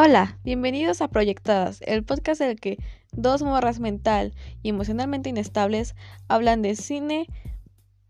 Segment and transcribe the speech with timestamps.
[0.00, 2.78] Hola, bienvenidos a Proyectadas, el podcast en el que
[3.10, 4.32] dos morras mental
[4.62, 5.96] y emocionalmente inestables
[6.28, 7.26] hablan de cine,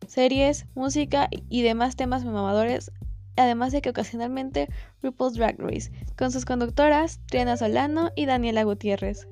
[0.06, 2.92] series, música y demás temas mamadores,
[3.38, 4.68] además de que ocasionalmente
[5.00, 9.26] RuPaul's Drag Race, con sus conductoras Triana Solano y Daniela Gutiérrez.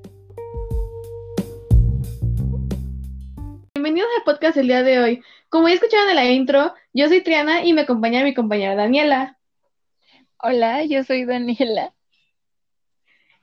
[3.75, 5.21] Bienvenidos al podcast del día de hoy.
[5.49, 9.37] Como ya escucharon en la intro, yo soy Triana y me acompaña mi compañera Daniela.
[10.39, 11.93] Hola, yo soy Daniela.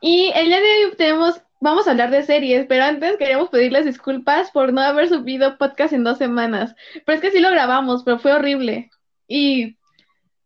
[0.06, 3.86] Y el día de hoy tenemos, vamos a hablar de series, pero antes queríamos pedirles
[3.86, 6.76] disculpas por no haber subido podcast en dos semanas.
[7.06, 8.90] Pero es que sí lo grabamos, pero fue horrible.
[9.26, 9.78] Y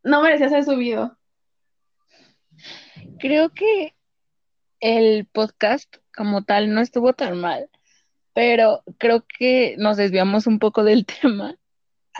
[0.04, 1.18] no merecía ser subido.
[3.18, 3.96] Creo que
[4.78, 7.68] el podcast como tal no estuvo tan mal,
[8.34, 11.56] pero creo que nos desviamos un poco del tema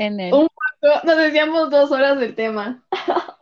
[0.01, 0.35] en el...
[0.35, 2.85] Un poco, nos desviamos dos horas del tema.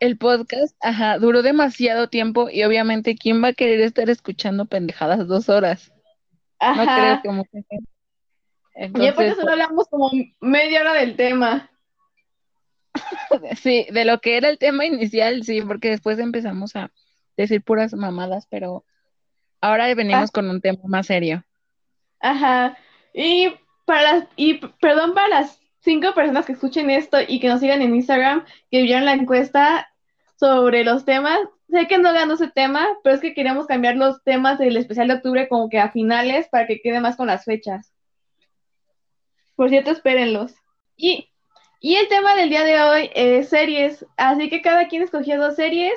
[0.00, 5.28] el podcast, ajá, duró demasiado tiempo y obviamente, ¿quién va a querer estar escuchando pendejadas
[5.28, 5.92] dos horas?
[6.58, 6.84] Ajá.
[6.84, 7.90] No creo que mucha gente.
[8.74, 11.70] y después Entonces, solo hablamos como media hora del tema.
[13.60, 16.90] sí, de lo que era el tema inicial, sí, porque después empezamos a
[17.36, 18.84] decir puras mamadas, pero
[19.60, 21.44] ahora venimos con un tema más serio.
[22.20, 22.78] Ajá.
[23.12, 23.52] Y
[23.84, 27.82] para las, y perdón para las cinco personas que escuchen esto y que nos sigan
[27.82, 29.89] en Instagram, que vieron la encuesta
[30.40, 31.38] sobre los temas.
[31.68, 35.08] Sé que no ganó ese tema, pero es que queríamos cambiar los temas del especial
[35.08, 37.92] de octubre como que a finales para que quede más con las fechas.
[39.54, 40.54] Por cierto, espérenlos.
[40.96, 41.28] Y,
[41.80, 45.56] y el tema del día de hoy es series, así que cada quien escogió dos
[45.56, 45.94] series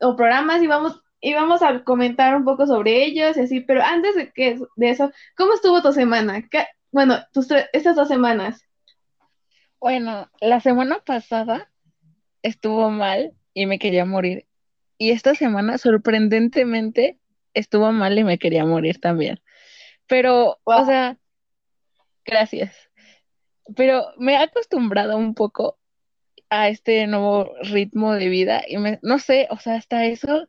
[0.00, 3.82] o programas y vamos, y vamos a comentar un poco sobre ellos y así, pero
[3.82, 6.46] antes de, que, de eso, ¿cómo estuvo tu semana?
[6.50, 8.62] ¿Qué- bueno, tus estas dos semanas.
[9.80, 11.70] Bueno, la semana pasada
[12.42, 14.46] estuvo mal y me quería morir.
[14.98, 17.18] Y esta semana, sorprendentemente,
[17.54, 19.40] estuvo mal y me quería morir también.
[20.06, 20.82] Pero, Wow.
[20.82, 21.18] o sea,
[22.24, 22.72] gracias.
[23.76, 25.76] Pero me he acostumbrado un poco
[26.50, 30.48] a este nuevo ritmo de vida y me, no sé, o sea, hasta eso,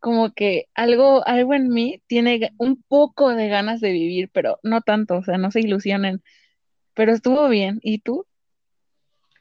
[0.00, 4.80] como que algo, algo en mí tiene un poco de ganas de vivir, pero no
[4.80, 6.22] tanto, o sea, no se ilusionen.
[6.94, 7.78] Pero estuvo bien.
[7.82, 8.26] ¿Y tú?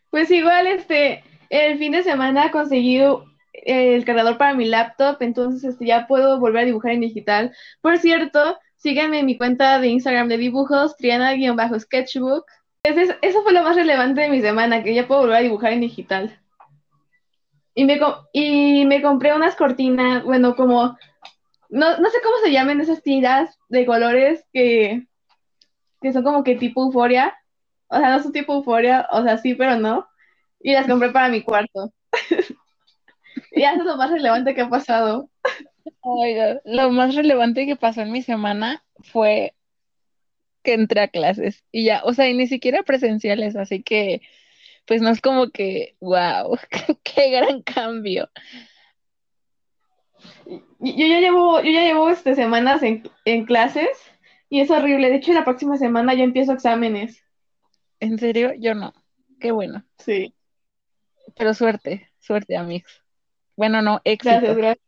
[0.09, 3.01] Pues igual, este, el fin de semana conseguí
[3.53, 7.53] el cargador para mi laptop, entonces este, ya puedo volver a dibujar en digital.
[7.81, 12.45] Por cierto, síganme en mi cuenta de Instagram de dibujos, Triana-sketchbook.
[12.83, 15.81] Eso fue lo más relevante de mi semana, que ya puedo volver a dibujar en
[15.81, 16.39] digital.
[17.75, 17.99] Y me,
[18.31, 20.97] y me compré unas cortinas, bueno, como,
[21.69, 25.05] no, no sé cómo se llaman esas tiras de colores que,
[26.01, 27.37] que son como que tipo euforia.
[27.87, 30.07] O sea, no son tipo euforia, o sea, sí, pero no.
[30.63, 31.93] Y las compré para mi cuarto.
[33.51, 35.29] y eso es lo más relevante que ha pasado.
[36.01, 39.53] Oiga, lo más relevante que pasó en mi semana fue
[40.63, 44.21] que entré a clases y ya, o sea, y ni siquiera presenciales, así que
[44.85, 46.57] pues no es como que, wow,
[47.03, 48.29] qué gran cambio.
[50.79, 53.89] Yo ya llevo, yo ya llevo este, semanas en, en clases
[54.49, 55.09] y es horrible.
[55.09, 57.23] De hecho, la próxima semana ya empiezo exámenes.
[57.99, 58.93] En serio, yo no.
[59.39, 60.35] Qué bueno, Sí.
[61.37, 63.03] Pero suerte, suerte, amigos.
[63.55, 64.55] Bueno, no, Gracias, éxito.
[64.55, 64.85] gracias.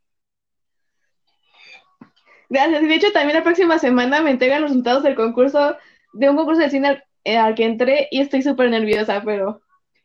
[2.50, 2.84] Gracias.
[2.84, 5.76] Y de hecho, también la próxima semana me entregan los resultados del concurso,
[6.14, 9.62] de un concurso de cine al, eh, al que entré y estoy súper nerviosa, pero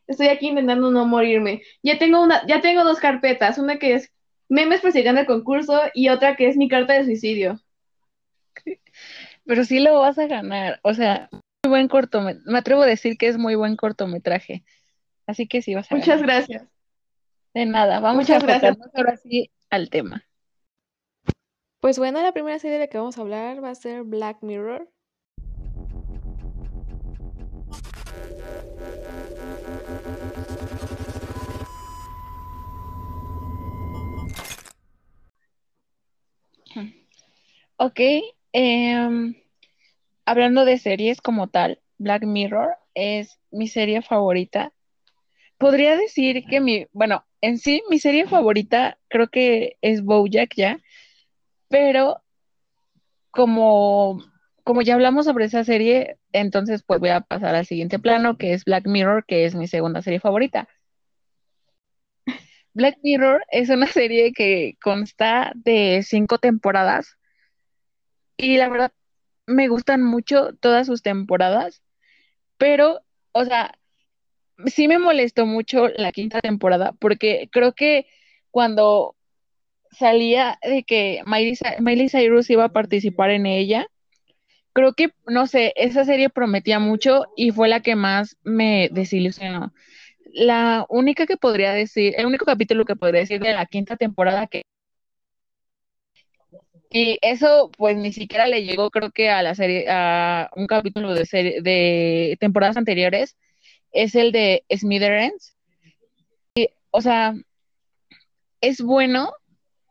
[0.06, 1.62] estoy aquí intentando no morirme.
[1.82, 4.12] Ya tengo una, ya tengo dos carpetas, una que es
[4.48, 7.60] memes persiguiendo el concurso y otra que es mi carta de suicidio.
[9.44, 12.50] Pero sí lo vas a ganar, o sea, muy buen cortometraje.
[12.50, 14.64] Me atrevo a decir que es muy buen cortometraje,
[15.28, 16.26] así que sí vas a Muchas ganar.
[16.36, 16.66] gracias.
[17.54, 20.24] De nada, vamos Muchas a enfocarnos ahora sí al tema.
[21.80, 24.42] Pues bueno, la primera serie de la que vamos a hablar va a ser Black
[24.42, 24.90] Mirror.
[37.80, 38.00] Ok,
[38.52, 39.36] em,
[40.24, 44.72] hablando de series como tal, Black Mirror es mi serie favorita.
[45.58, 50.78] Podría decir que mi, bueno, en sí mi serie favorita creo que es BoJack ya,
[51.68, 52.22] pero
[53.30, 54.22] como,
[54.64, 58.52] como ya hablamos sobre esa serie, entonces pues voy a pasar al siguiente plano, que
[58.52, 60.68] es Black Mirror, que es mi segunda serie favorita.
[62.74, 67.18] Black Mirror es una serie que consta de cinco temporadas
[68.36, 68.92] y la verdad
[69.46, 71.82] me gustan mucho todas sus temporadas,
[72.58, 73.00] pero,
[73.32, 73.77] o sea,
[74.66, 78.06] sí me molestó mucho la quinta temporada porque creo que
[78.50, 79.16] cuando
[79.92, 83.86] salía de que Miley, Cyrus iba a participar en ella,
[84.72, 89.72] creo que, no sé, esa serie prometía mucho y fue la que más me desilusionó.
[90.32, 94.46] La única que podría decir, el único capítulo que podría decir de la quinta temporada
[94.46, 94.62] que
[96.90, 101.14] y eso, pues ni siquiera le llegó, creo que a la serie, a un capítulo
[101.14, 103.36] de serie, de temporadas anteriores,
[103.98, 105.56] es el de Smithereens.
[106.54, 107.34] Y, o sea,
[108.60, 109.32] es bueno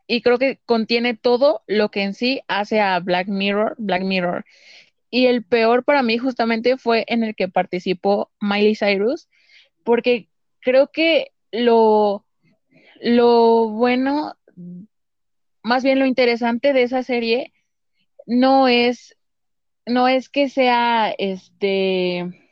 [0.08, 4.46] y creo que contiene todo lo que en sí hace a Black Mirror, Black Mirror.
[5.10, 9.28] Y el peor para mí justamente fue en el que participó Miley Cyrus,
[9.84, 10.30] porque
[10.62, 12.26] creo que lo,
[13.02, 14.38] lo bueno
[15.64, 17.52] más bien lo interesante de esa serie
[18.26, 19.18] no es,
[19.86, 22.47] no es que sea este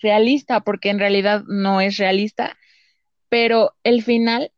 [0.00, 2.56] realista, porque en realidad no es realista,
[3.28, 4.52] pero el final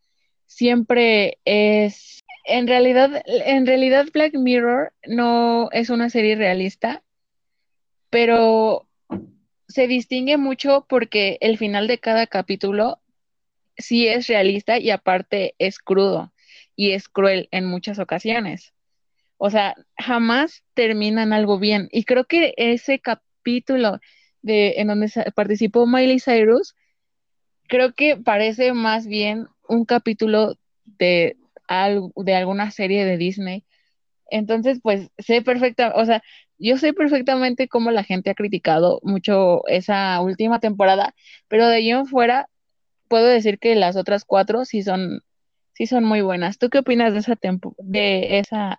[0.46, 7.02] siempre es en realidad, en realidad Black Mirror no es una serie realista,
[8.08, 8.88] pero
[9.68, 13.00] se distingue mucho porque el final de cada capítulo
[13.76, 16.32] sí es realista y aparte es crudo
[16.74, 18.72] y es cruel en muchas ocasiones.
[19.36, 21.88] O sea, jamás terminan algo bien.
[21.92, 24.00] Y creo que ese capítulo
[24.42, 26.74] de, en donde participó Miley Cyrus,
[27.68, 31.36] creo que parece más bien un capítulo de,
[32.16, 33.64] de alguna serie de Disney.
[34.30, 36.22] Entonces, pues sé perfecta, o sea,
[36.58, 41.14] yo sé perfectamente cómo la gente ha criticado mucho esa última temporada,
[41.48, 42.48] pero de ahí en fuera
[43.08, 45.22] puedo decir que las otras cuatro sí son
[45.72, 46.58] sí son muy buenas.
[46.58, 47.38] ¿Tú qué opinas de esa
[47.78, 48.76] de esa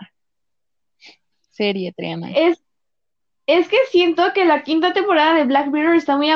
[1.51, 2.31] serie, Triana?
[3.49, 6.29] Es que siento que la quinta temporada de Black Mirror está muy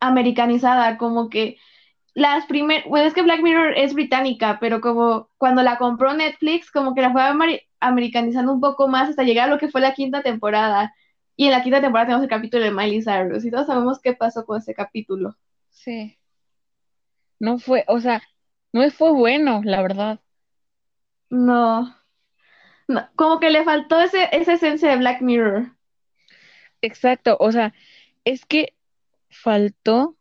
[0.00, 1.56] americanizada, como que
[2.12, 6.70] las primeras, bueno, es que Black Mirror es británica, pero como cuando la compró Netflix,
[6.70, 7.22] como que la fue
[7.80, 10.94] americanizando un poco más hasta llegar a lo que fue la quinta temporada.
[11.36, 14.12] Y en la quinta temporada tenemos el capítulo de Miley Cyrus y todos sabemos qué
[14.12, 15.36] pasó con ese capítulo.
[15.70, 16.18] Sí.
[17.38, 18.20] No fue, o sea,
[18.74, 20.20] no fue bueno, la verdad.
[21.30, 21.96] No.
[23.16, 25.77] Como que le faltó ese, esa esencia de Black Mirror.
[26.82, 27.74] Exacto, o sea,
[28.24, 28.74] es que
[29.30, 30.16] faltó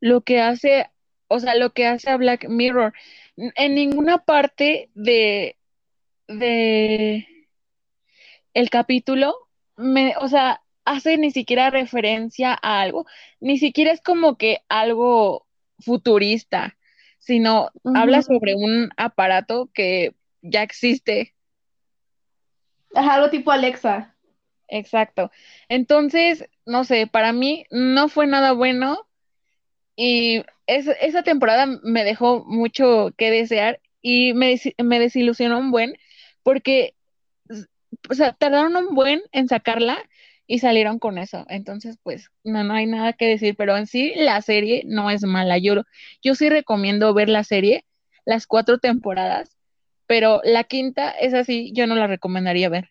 [0.00, 0.90] lo que hace,
[1.28, 2.92] o sea, lo que hace a Black Mirror.
[3.36, 5.56] En ninguna parte de,
[6.26, 7.26] de
[8.54, 9.34] el capítulo,
[9.76, 13.06] me, o sea, hace ni siquiera referencia a algo,
[13.40, 15.46] ni siquiera es como que algo
[15.78, 16.78] futurista
[17.18, 21.34] sino habla sobre un aparato que ya existe.
[22.94, 24.16] Ajá, algo tipo Alexa.
[24.68, 25.30] Exacto.
[25.68, 29.06] Entonces, no sé, para mí no fue nada bueno
[29.96, 35.96] y esa temporada me dejó mucho que desear y me, me desilusionó un buen
[36.42, 36.94] porque,
[38.10, 39.98] o sea, tardaron un buen en sacarla
[40.46, 41.44] y salieron con eso.
[41.48, 45.22] Entonces, pues, no, no hay nada que decir, pero en sí la serie no es
[45.24, 45.58] mala.
[45.58, 45.82] Yo,
[46.22, 47.84] yo sí recomiendo ver la serie,
[48.24, 49.56] las cuatro temporadas,
[50.06, 52.90] pero la quinta es así, yo no la recomendaría ver.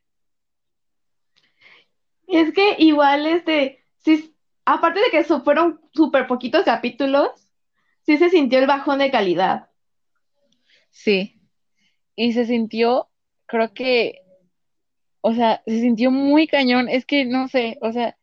[2.27, 4.35] Es que igual, este, sí,
[4.65, 7.29] aparte de que fueron súper poquitos capítulos,
[8.03, 9.69] sí se sintió el bajón de calidad.
[10.91, 11.39] Sí,
[12.15, 13.09] y se sintió,
[13.45, 14.21] creo que
[15.21, 16.87] o sea, se sintió muy cañón.
[16.87, 18.17] Es que no sé, o sea,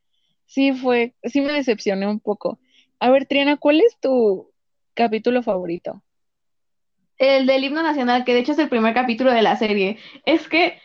[0.46, 2.58] sí fue, sí me decepcioné un poco.
[2.98, 4.50] A ver, Triana, ¿cuál es tu
[4.94, 6.02] capítulo favorito?
[7.18, 9.98] El del himno nacional, que de hecho es el primer capítulo de la serie.
[10.24, 10.78] Es que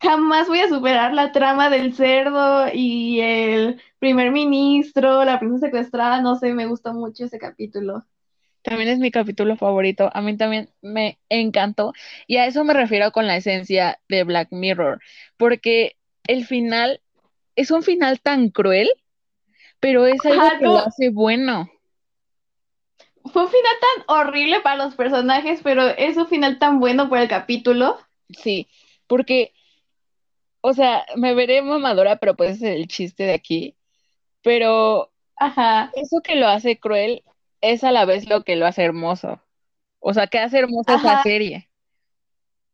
[0.00, 6.20] jamás voy a superar la trama del cerdo y el primer ministro, la princesa secuestrada,
[6.20, 8.04] no sé, me gustó mucho ese capítulo.
[8.62, 10.10] También es mi capítulo favorito.
[10.12, 11.92] A mí también me encantó.
[12.26, 15.00] Y a eso me refiero con la esencia de Black Mirror.
[15.36, 15.96] Porque
[16.26, 17.00] el final
[17.56, 18.90] es un final tan cruel,
[19.80, 21.70] pero es algo que lo hace bueno.
[23.32, 27.18] Fue un final tan horrible para los personajes, pero es un final tan bueno por
[27.18, 27.98] el capítulo.
[28.30, 28.68] Sí,
[29.06, 29.52] porque,
[30.60, 33.76] o sea, me veré mamadora, pero puede ser el chiste de aquí.
[34.42, 35.90] Pero Ajá.
[35.94, 37.22] eso que lo hace cruel
[37.60, 39.40] es a la vez lo que lo hace hermoso.
[39.98, 41.68] O sea, que hace hermosa esa serie.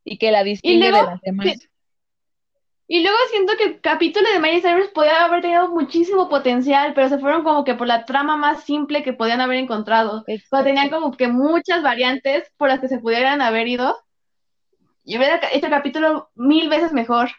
[0.05, 1.69] Y que la distingue de las demás.
[2.89, 7.09] Y luego siento que el capítulo de Miley Cyrus podía haber tenido muchísimo potencial, pero
[7.09, 10.23] se fueron como que por la trama más simple que podían haber encontrado.
[10.25, 13.97] Pero tenían como que muchas variantes por las que se pudieran haber ido.
[15.03, 17.31] Y hubiera hecho el capítulo mil veces mejor.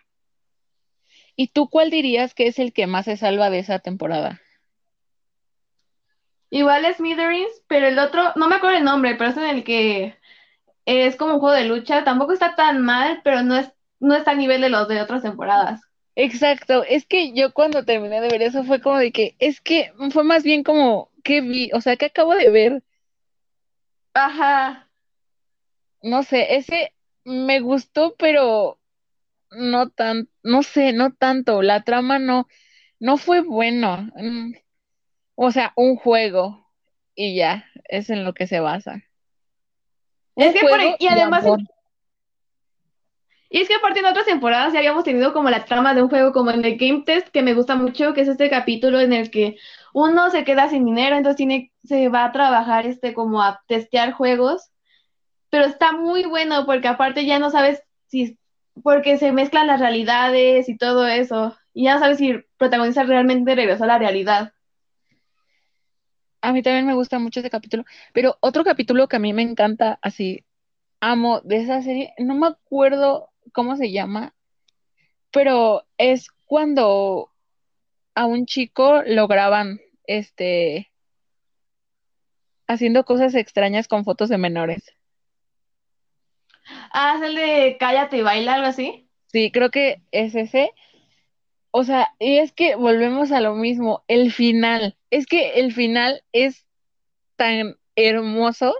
[1.39, 4.41] ¿Y tú cuál dirías que es el que más se salva de esa temporada?
[6.50, 9.63] Igual es Smithereens, pero el otro, no me acuerdo el nombre, pero es en el
[9.63, 10.17] que
[10.86, 14.32] es como un juego de lucha, tampoco está tan mal, pero no es, no está
[14.32, 15.82] a nivel de los de otras temporadas.
[16.15, 19.91] Exacto, es que yo cuando terminé de ver eso fue como de que, es que
[20.12, 21.70] fue más bien como, ¿qué vi?
[21.74, 22.84] O sea, ¿qué acabo de ver?
[24.15, 24.89] Ajá.
[26.01, 26.94] No sé, ese
[27.25, 28.79] me gustó, pero
[29.51, 31.62] no tan, no sé, no tanto.
[31.62, 32.48] La trama no,
[33.00, 34.10] no fue bueno.
[34.16, 34.54] Mm,
[35.36, 36.68] O sea, un juego
[37.16, 39.04] y ya, es en lo que se basa.
[40.36, 41.46] Es que por- y de además.
[43.50, 46.10] Y es que aparte en otras temporadas ya habíamos tenido como la trama de un
[46.10, 49.13] juego como en el Game Test, que me gusta mucho, que es este capítulo en
[49.13, 49.56] el que
[49.94, 54.12] uno se queda sin dinero, entonces tiene, se va a trabajar este como a testear
[54.12, 54.70] juegos,
[55.50, 58.38] pero está muy bueno porque aparte ya no sabes si,
[58.84, 63.55] porque se mezclan las realidades y todo eso, y ya sabes si el protagonista realmente
[63.55, 64.53] regresó a la realidad.
[66.41, 69.41] A mí también me gusta mucho ese capítulo, pero otro capítulo que a mí me
[69.41, 70.46] encanta, así,
[71.00, 74.34] amo de esa serie, no me acuerdo cómo se llama,
[75.31, 77.31] pero es cuando
[78.15, 80.91] a un chico lo graban, este,
[82.67, 84.97] haciendo cosas extrañas con fotos de menores.
[86.92, 89.08] Ah, es el de Cállate y baila, algo así.
[89.32, 90.72] Sí, creo que es ese.
[91.72, 94.98] O sea, y es que volvemos a lo mismo, el final.
[95.10, 96.66] Es que el final es
[97.36, 98.74] tan hermoso.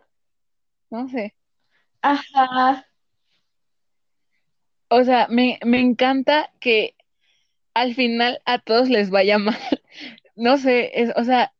[0.89, 1.36] No sé.
[2.01, 2.86] Ajá.
[4.89, 6.96] O sea, me, me encanta que
[7.74, 9.58] al final a todos les vaya mal.
[10.36, 11.53] No sé, es, o sea,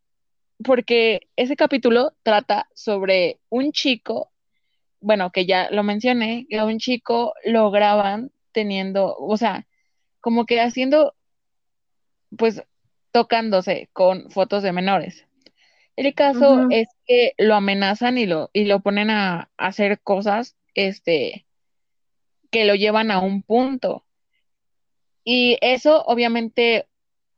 [0.64, 4.32] porque ese capítulo trata sobre un chico,
[5.08, 9.66] bueno, que ya lo mencioné, que a un chico lo graban teniendo, o sea,
[10.20, 11.16] como que haciendo,
[12.38, 12.62] pues,
[13.12, 15.26] tocándose con fotos de menores.
[15.96, 20.58] El caso es que lo amenazan y lo, y lo ponen a, a hacer cosas,
[20.76, 21.46] este,
[22.52, 24.04] que lo llevan a un punto.
[25.24, 26.86] Y eso, obviamente,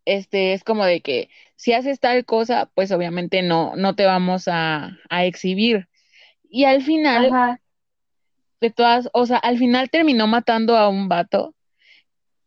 [0.06, 4.48] este, es como de que si haces tal cosa, pues obviamente no, no te vamos
[4.48, 5.89] a, a exhibir.
[6.50, 7.62] Y al final, Ajá.
[8.60, 11.56] de todas, o sea, al final terminó matando a un vato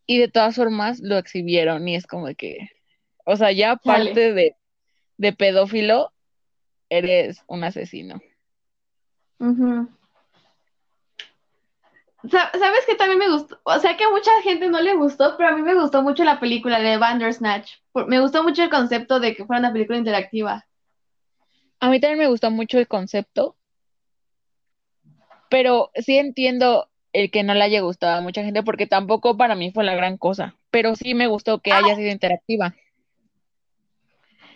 [0.07, 2.71] y de todas formas lo exhibieron y es como que,
[3.25, 4.57] o sea, ya aparte de,
[5.17, 6.13] de pedófilo,
[6.91, 8.21] eres un asesino.
[12.31, 13.59] Sa- ¿Sabes que también me gustó?
[13.65, 16.23] O sea que a mucha gente no le gustó, pero a mí me gustó mucho
[16.25, 17.73] la película de Bandersnatch.
[18.07, 20.67] Me gustó mucho el concepto de que fuera una película interactiva.
[21.81, 23.57] A mí también me gustó mucho el concepto,
[25.53, 29.55] pero sí entiendo el que no le haya gustado a mucha gente porque tampoco para
[29.55, 32.75] mí fue la gran cosa, pero sí me gustó que haya sido interactiva.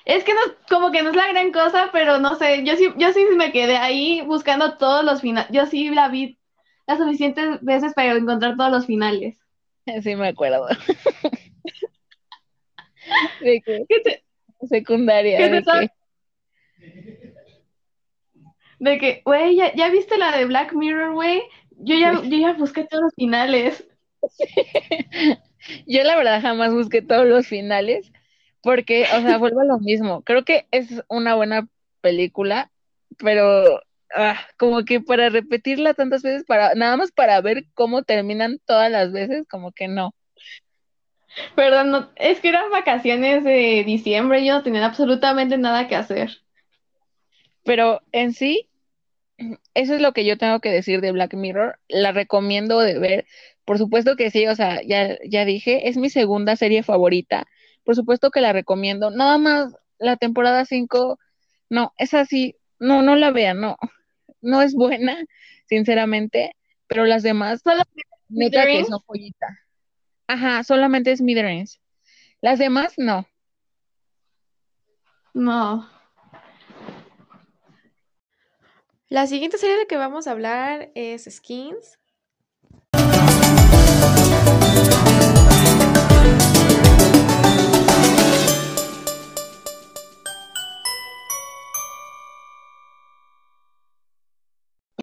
[0.06, 2.86] Es que no, como que no es la gran cosa, pero no sé, yo sí,
[2.96, 5.50] yo sí me quedé ahí buscando todos los finales.
[5.52, 6.38] Yo sí la vi
[6.86, 9.38] las suficientes veces para encontrar todos los finales.
[10.02, 10.66] Sí me acuerdo.
[13.40, 14.24] De que ¿Qué te-
[14.68, 15.90] secundaria, qué te de sa- que
[18.78, 21.42] De que, güey, ¿ya, ya viste la de Black Mirror, güey?
[21.78, 23.86] Yo ya, yo ya busqué todos los finales.
[25.86, 28.10] yo la verdad jamás busqué todos los finales
[28.62, 30.22] porque, o sea, vuelvo a lo mismo.
[30.22, 31.68] Creo que es una buena
[32.00, 32.70] película,
[33.18, 33.80] pero
[34.14, 38.90] ah, como que para repetirla tantas veces, para nada más para ver cómo terminan todas
[38.90, 40.14] las veces, como que no.
[41.54, 45.96] Perdón, no- es que eran vacaciones de diciembre y yo no tenía absolutamente nada que
[45.96, 46.45] hacer.
[47.66, 48.70] Pero en sí,
[49.74, 51.78] eso es lo que yo tengo que decir de Black Mirror.
[51.88, 53.26] La recomiendo de ver.
[53.64, 57.46] Por supuesto que sí, o sea, ya, ya dije, es mi segunda serie favorita.
[57.84, 59.10] Por supuesto que la recomiendo.
[59.10, 61.18] Nada más la temporada 5,
[61.68, 63.76] no, es así, no, no la vean, no.
[64.40, 65.24] No es buena,
[65.66, 66.54] sinceramente,
[66.86, 67.62] pero las demás,
[68.28, 69.58] neta que son joyita.
[70.28, 71.80] Ajá, solamente es Smithereens.
[72.40, 73.26] Las demás, no.
[75.34, 75.95] No.
[79.08, 82.00] La siguiente serie de la que vamos a hablar es Skins.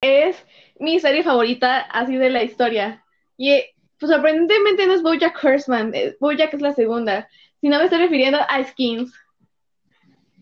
[0.02, 0.46] Es
[0.82, 3.06] mi serie favorita así de la historia.
[3.38, 7.30] Y eh, pues, sorprendentemente no es BoJack Horseman, eh, BoJack es la segunda.
[7.62, 9.14] Si no me estoy refiriendo a Skins.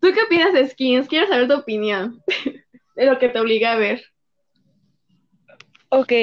[0.01, 1.07] ¿Tú qué opinas de Skins?
[1.07, 2.23] Quiero saber tu opinión
[2.95, 4.03] de lo que te obliga a ver.
[5.89, 6.13] Ok.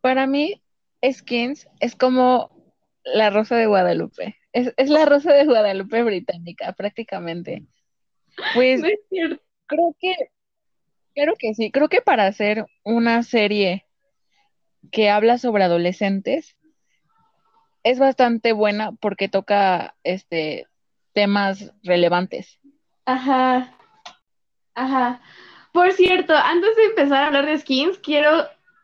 [0.00, 0.62] Para mí,
[1.04, 2.50] Skins es como
[3.04, 4.36] la Rosa de Guadalupe.
[4.52, 7.64] Es, es la Rosa de Guadalupe británica, prácticamente.
[8.54, 9.42] Pues No es cierto.
[9.66, 10.14] creo que
[11.16, 13.86] Creo que sí, creo que para hacer una serie
[14.92, 16.58] que habla sobre adolescentes
[17.84, 20.66] es bastante buena porque toca este
[21.14, 22.60] temas relevantes.
[23.06, 23.72] Ajá.
[24.74, 25.20] Ajá.
[25.72, 28.30] Por cierto, antes de empezar a hablar de skins, quiero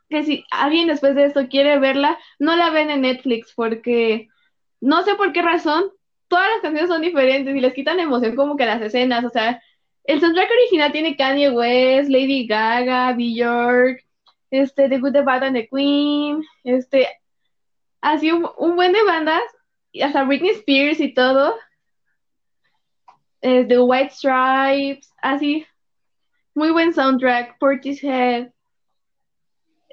[0.08, 4.28] que si alguien después de esto quiere verla, no la ven en Netflix porque
[4.80, 5.84] no sé por qué razón,
[6.28, 9.62] todas las canciones son diferentes y les quitan emoción como que las escenas, o sea,
[10.04, 14.04] el soundtrack original tiene Kanye West, Lady Gaga, Bjork,
[14.50, 17.08] este, The Good, The Bad and The Queen, este,
[18.00, 19.42] así un, un buen de bandas,
[19.92, 21.54] y hasta Britney Spears y todo,
[23.42, 25.66] eh, The White Stripes, así,
[26.54, 28.50] muy buen soundtrack, Portishead.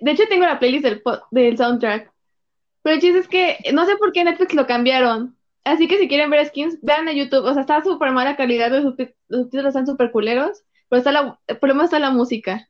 [0.01, 1.01] De hecho, tengo la playlist del,
[1.32, 2.13] del soundtrack.
[2.82, 5.38] Pero el chiste es que no sé por qué Netflix lo cambiaron.
[5.65, 7.44] Así que si quieren ver skins, vean a YouTube.
[7.46, 11.58] O sea, está súper mala calidad, los subtítulos están súper culeros, pero está la, el
[11.58, 12.70] problema está la música.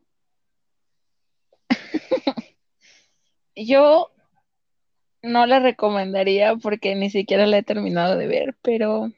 [3.55, 4.11] Yo
[5.21, 9.11] no la recomendaría porque ni siquiera la he terminado de ver, pero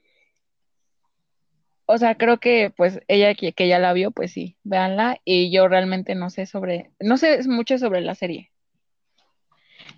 [1.92, 5.52] o sea, creo que pues ella que, que ya la vio, pues sí, véanla y
[5.52, 8.52] yo realmente no sé sobre, no sé mucho sobre la serie.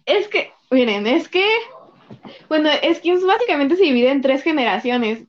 [0.06, 1.46] Es que, miren, es que
[2.50, 5.28] bueno, Skins básicamente se divide en tres generaciones.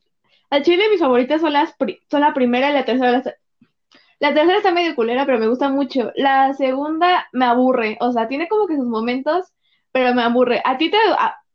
[0.50, 1.74] Al chile mis favoritas son, las
[2.10, 3.22] son la primera y la tercera.
[4.20, 6.12] La, tercera está medio culera, pero me gusta mucho.
[6.14, 9.52] La segunda me aburre, o sea, tiene como que sus momentos,
[9.92, 10.62] pero me aburre.
[10.64, 10.98] A ti te,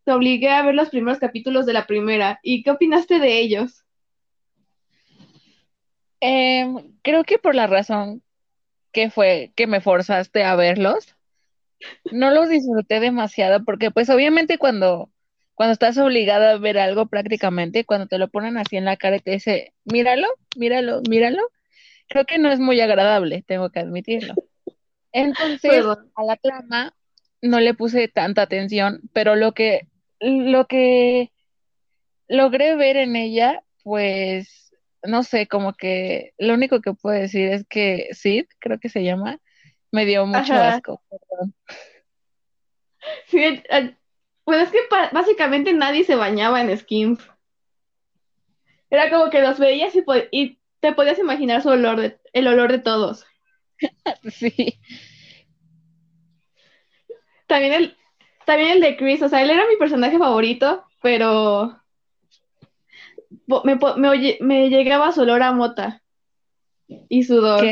[0.04, 2.40] te obligué a ver los primeros capítulos de la primera.
[2.44, 3.84] ¿Y qué opinaste de ellos?
[6.22, 8.22] Em, creo que por la razón
[8.92, 11.16] que fue que me forzaste a verlos,
[12.12, 15.10] no los disfruté demasiado porque pues obviamente cuando
[15.60, 19.18] cuando estás obligada a ver algo prácticamente, cuando te lo ponen así en la cara
[19.18, 21.42] y te dice, míralo, míralo, míralo,
[22.08, 24.36] creo que no es muy agradable, tengo que admitirlo.
[25.12, 26.94] Entonces, a la trama
[27.42, 29.90] no le puse tanta atención, pero lo que,
[30.22, 31.34] lo que
[32.30, 34.59] logré ver en ella, pues,
[35.04, 39.04] no sé, como que lo único que puedo decir es que Sid, creo que se
[39.04, 39.40] llama,
[39.92, 41.02] me dio mucho asco.
[41.10, 41.54] Perdón.
[43.28, 43.64] Sí,
[44.44, 44.80] pues es que
[45.12, 47.20] básicamente nadie se bañaba en skins.
[48.90, 49.94] Era como que los veías
[50.32, 53.26] y, te podías imaginar su olor de, el olor de todos.
[54.32, 54.80] sí.
[57.48, 57.98] También el,
[58.46, 61.79] también el de Chris, o sea, él era mi personaje favorito, pero
[63.64, 63.80] me,
[64.42, 66.02] me, llegaba su olor a mota
[66.88, 67.66] y sudor.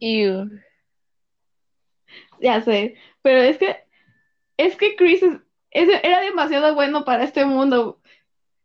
[0.00, 0.48] Ew.
[2.40, 3.76] Ya sé, pero es que,
[4.56, 5.22] es que Chris
[5.70, 8.00] era demasiado bueno para este mundo.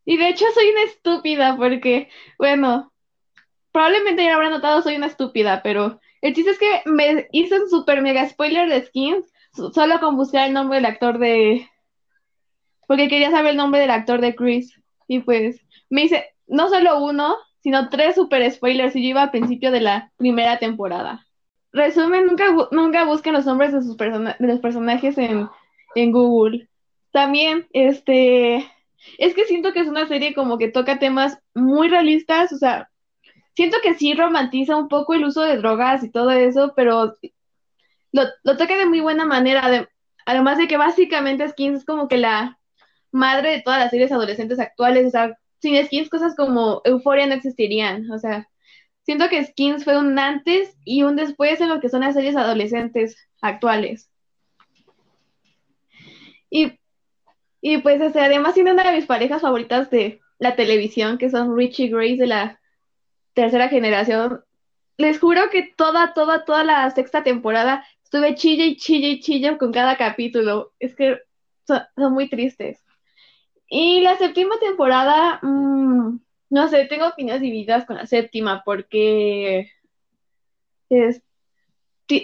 [0.05, 2.93] Y de hecho soy una estúpida porque, bueno,
[3.71, 7.69] probablemente ya habrán notado soy una estúpida, pero el chiste es que me hice un
[7.69, 9.33] super mega spoiler de skins
[9.73, 11.67] solo con buscar el nombre del actor de...
[12.93, 14.79] Porque quería saber el nombre del actor de Chris.
[15.07, 19.31] Y pues me hice no solo uno, sino tres super spoilers y yo iba al
[19.31, 21.25] principio de la primera temporada
[21.73, 25.49] resumen, nunca, nunca busquen los nombres de, sus de los personajes en,
[25.95, 26.69] en Google.
[27.11, 28.57] También, este,
[29.17, 32.89] es que siento que es una serie como que toca temas muy realistas, o sea,
[33.55, 37.13] siento que sí romantiza un poco el uso de drogas y todo eso, pero
[38.11, 39.87] lo, lo toca de muy buena manera,
[40.25, 42.59] además de que básicamente Skins es como que la
[43.13, 47.33] madre de todas las series adolescentes actuales, o sea, sin Skins cosas como Euphoria no
[47.35, 48.49] existirían, o sea,
[49.03, 52.37] Siento que Skins fue un antes y un después en lo que son las series
[52.37, 54.09] adolescentes actuales.
[56.49, 56.79] Y,
[57.61, 61.89] y pues, además tiene una de mis parejas favoritas de la televisión, que son Richie
[61.89, 62.61] Grace de la
[63.33, 64.43] tercera generación.
[64.97, 69.57] Les juro que toda, toda, toda la sexta temporada estuve chille y chille y chille
[69.57, 70.71] con cada capítulo.
[70.79, 71.19] Es que
[71.67, 72.82] son, muy tristes.
[73.69, 79.71] Y la séptima temporada, mmm, no sé, tengo opiniones divididas con la séptima porque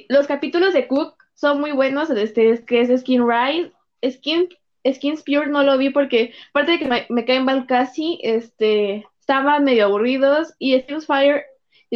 [0.10, 3.72] los capítulos de Cook son muy buenos, este, que es Skin Rise,
[4.08, 4.50] Skin,
[4.86, 9.64] Skins Pure no lo vi porque, aparte de que me, caen mal casi, este, estaban
[9.64, 11.46] medio aburridos, y Skins Fire,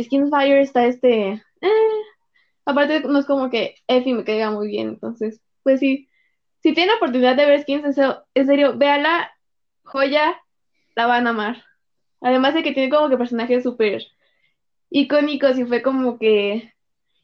[0.02, 2.02] Skins Fire está este, eh,
[2.66, 6.10] aparte no es como que Effie me caiga muy bien, entonces, pues sí,
[6.62, 7.98] si tienen oportunidad de ver Skins,
[8.34, 9.33] en serio, véala,
[9.94, 10.42] joya,
[10.96, 11.64] la van a amar.
[12.20, 14.04] Además de que tiene como que personajes súper
[14.90, 16.74] icónicos y fue como que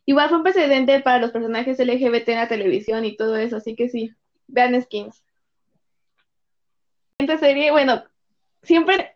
[0.06, 3.76] igual fue un precedente para los personajes LGBT en la televisión y todo eso, así
[3.76, 4.12] que sí,
[4.48, 5.24] vean skins.
[7.18, 8.04] Esta serie, bueno,
[8.62, 9.16] siempre,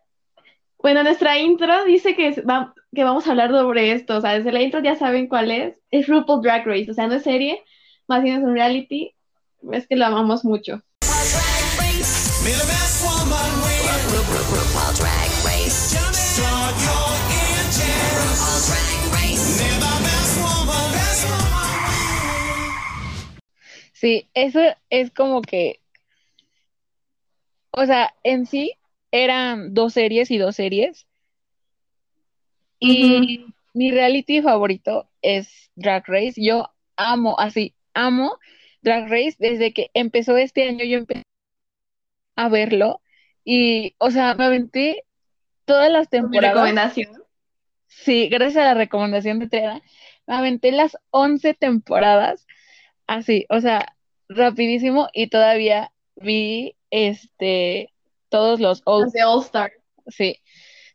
[0.78, 2.44] bueno, nuestra intro dice que
[2.96, 5.76] que vamos a hablar sobre esto, o sea, desde la intro ya saben cuál es,
[5.90, 7.64] es RuPaul Drag Race, o sea, no es serie,
[8.08, 9.16] más bien es un reality,
[9.72, 10.82] es que lo amamos mucho.
[23.94, 25.80] Sí, eso es como que,
[27.72, 28.74] o sea, en sí
[29.12, 31.06] eran dos series y dos series.
[32.80, 36.34] Y mi reality favorito es Drag Race.
[36.36, 38.40] Yo amo, así, amo
[38.82, 40.84] Drag Race desde que empezó este año.
[40.84, 41.24] Yo empecé
[42.36, 43.00] a verlo
[43.44, 45.06] y, o sea, me aventé
[45.66, 46.56] todas las temporadas.
[46.56, 47.24] recomendación?
[47.88, 49.82] Sí, gracias a la recomendación de Trena,
[50.26, 52.48] me aventé las 11 temporadas
[53.08, 53.96] así, o sea,
[54.30, 57.94] rapidísimo y todavía vi este
[58.30, 59.72] todos los All, All Star.
[60.08, 60.40] Sí,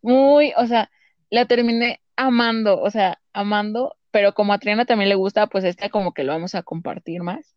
[0.03, 0.91] muy, o sea,
[1.31, 5.89] la terminé amando, o sea, amando, pero como a Triana también le gusta, pues esta
[5.89, 7.55] como que lo vamos a compartir más.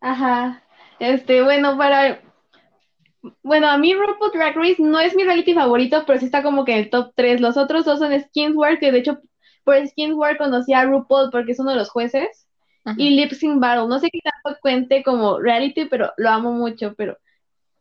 [0.00, 0.62] Ajá.
[0.98, 2.20] Este, bueno, para
[3.42, 6.64] bueno, a mí RuPaul Drag Race no es mi reality favorito, pero sí está como
[6.64, 7.40] que en el top 3.
[7.40, 9.20] Los otros dos son Skinswear, que de hecho
[9.64, 12.48] por Skinswear conocí a RuPaul porque es uno de los jueces
[12.96, 13.88] y Lip Sync Battle.
[13.88, 16.94] No sé qué tanto cuente como reality, pero lo amo mucho.
[16.96, 17.18] Pero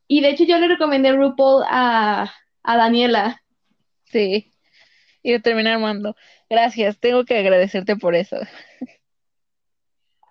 [0.08, 2.32] Y de hecho yo le recomendé RuPaul a,
[2.63, 3.41] a Daniela.
[4.06, 4.54] Sí,
[5.23, 6.15] y lo terminé armando.
[6.50, 8.38] Gracias, tengo que agradecerte por eso.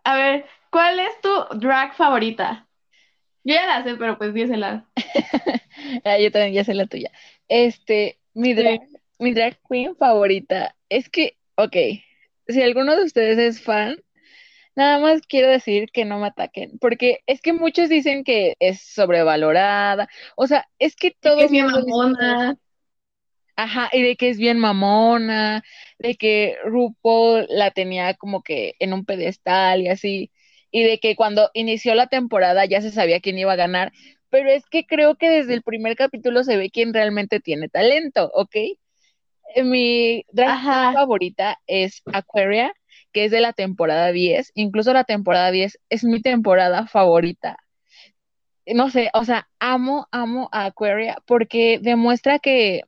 [0.05, 2.66] A ver, ¿cuál es tu drag favorita?
[3.47, 4.85] Yo ya la sé, pero pues dísela.
[6.05, 7.13] ah, yo también ya sé la tuya.
[7.47, 8.81] Este, mi drag,
[9.21, 10.75] mi drag queen favorita.
[10.89, 11.77] Es que, ok,
[12.49, 13.97] si alguno de ustedes es fan,
[14.77, 18.83] Nada más quiero decir que no me ataquen, porque es que muchos dicen que es
[18.83, 20.07] sobrevalorada,
[20.37, 22.59] o sea, es que todo es bien mamona.
[23.57, 25.65] Ajá, y de que es bien mamona,
[25.99, 30.31] de que RuPaul la tenía como que en un pedestal y así,
[30.77, 33.93] y de que cuando inició la temporada ya se sabía quién iba a ganar,
[34.29, 38.31] pero es que creo que desde el primer capítulo se ve quién realmente tiene talento,
[38.35, 38.57] ¿ok?
[39.55, 42.75] Eh, mi drag favorita es Aquaria
[43.13, 47.57] que es de la temporada 10, incluso la temporada 10 es mi temporada favorita.
[48.67, 52.83] No sé, o sea, amo, amo a Aquaria porque demuestra que,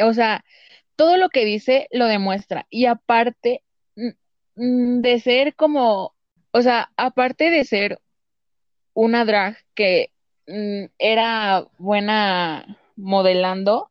[0.00, 0.46] o sea,
[0.96, 2.66] todo lo que dice lo demuestra.
[2.70, 3.62] Y aparte
[4.56, 6.14] de ser como,
[6.50, 8.00] o sea, aparte de ser
[8.94, 10.10] una drag que
[10.46, 13.90] mm, era buena modelando,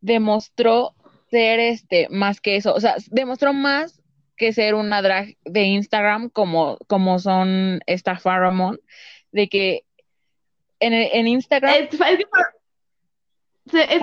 [0.00, 0.94] demostró
[1.30, 4.02] ser este más que eso, o sea, demostró más
[4.36, 8.80] que ser una drag de Instagram como, como son esta Faramon,
[9.30, 9.84] de que
[10.80, 11.74] en, en Instagram...
[11.74, 11.90] Es,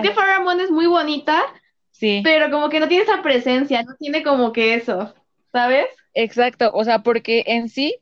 [0.00, 1.42] que, Faramon es muy bonita,
[1.90, 2.22] sí.
[2.24, 5.14] pero como que no tiene esa presencia, no tiene como que eso,
[5.52, 5.86] ¿sabes?
[6.14, 7.96] Exacto, o sea, porque en sí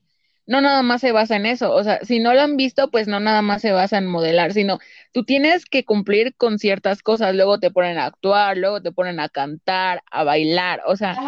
[0.46, 3.06] no nada más se basa en eso, o sea, si no lo han visto, pues
[3.06, 4.78] no nada más se basa en modelar, sino
[5.12, 9.20] tú tienes que cumplir con ciertas cosas, luego te ponen a actuar, luego te ponen
[9.20, 11.18] a cantar, a bailar, o sea,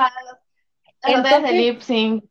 [1.02, 2.24] entonces, lip sync.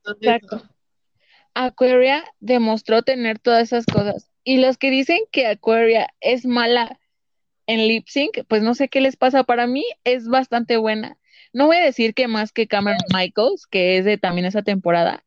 [1.54, 4.32] Aquaria demostró tener todas esas cosas.
[4.44, 7.00] Y los que dicen que Aquaria es mala
[7.68, 9.44] en lip sync, pues no sé qué les pasa.
[9.44, 11.18] Para mí es bastante buena.
[11.54, 15.24] No voy a decir que más que Cameron Michaels, que es de también esa temporada,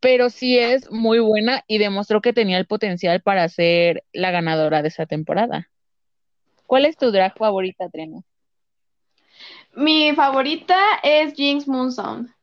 [0.00, 4.82] pero sí es muy buena y demostró que tenía el potencial para ser la ganadora
[4.82, 5.70] de esa temporada.
[6.66, 8.24] ¿Cuál es tu drag favorita, Treno?
[9.74, 12.34] Mi favorita es Jinx Moonson.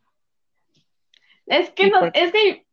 [1.46, 2.66] Es que no, es que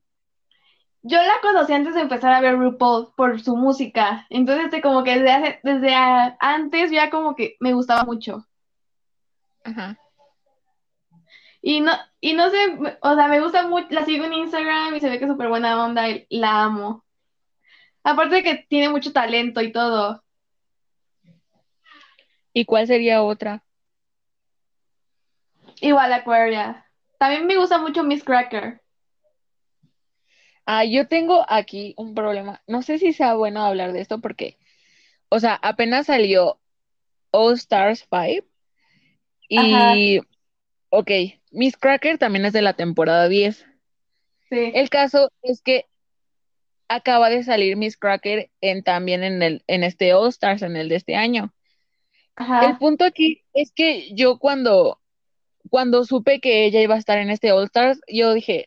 [1.02, 4.26] yo la conocí antes de empezar a ver RuPaul por su música.
[4.30, 5.94] Entonces, este, como que desde hace, desde
[6.38, 8.46] antes ya como que me gustaba mucho.
[9.64, 9.98] Ajá.
[11.62, 12.56] Y no, y no sé,
[13.02, 15.48] o sea, me gusta mucho, la sigo en Instagram y se ve que es súper
[15.48, 17.04] buena onda y la amo.
[18.02, 20.24] Aparte de que tiene mucho talento y todo.
[22.52, 23.62] ¿Y cuál sería otra?
[25.80, 26.86] Igual Aquaria.
[27.18, 28.80] También me gusta mucho Miss Cracker.
[30.64, 32.62] Ah, yo tengo aquí un problema.
[32.66, 34.56] No sé si sea bueno hablar de esto porque,
[35.28, 36.60] o sea, apenas salió
[37.30, 38.46] All Stars 5
[39.48, 40.20] y,
[40.90, 41.10] ok,
[41.50, 43.66] Miss Cracker también es de la temporada 10.
[44.48, 44.72] Sí.
[44.74, 45.86] El caso es que
[46.88, 50.88] acaba de salir Miss Cracker en, también en, el, en este All Stars, en el
[50.88, 51.52] de este año.
[52.36, 52.66] Ajá.
[52.66, 55.00] El punto aquí es que yo cuando
[55.68, 58.66] cuando supe que ella iba a estar en este All Stars, yo dije,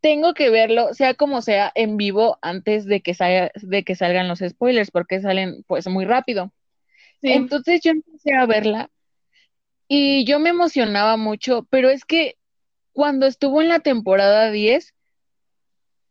[0.00, 4.28] tengo que verlo, sea como sea, en vivo antes de que, salga, de que salgan
[4.28, 6.52] los spoilers, porque salen pues muy rápido.
[7.22, 8.90] Entonces yo empecé a verla
[9.88, 12.36] Y yo me emocionaba mucho, pero es que
[12.92, 14.94] cuando estuvo en la temporada 10,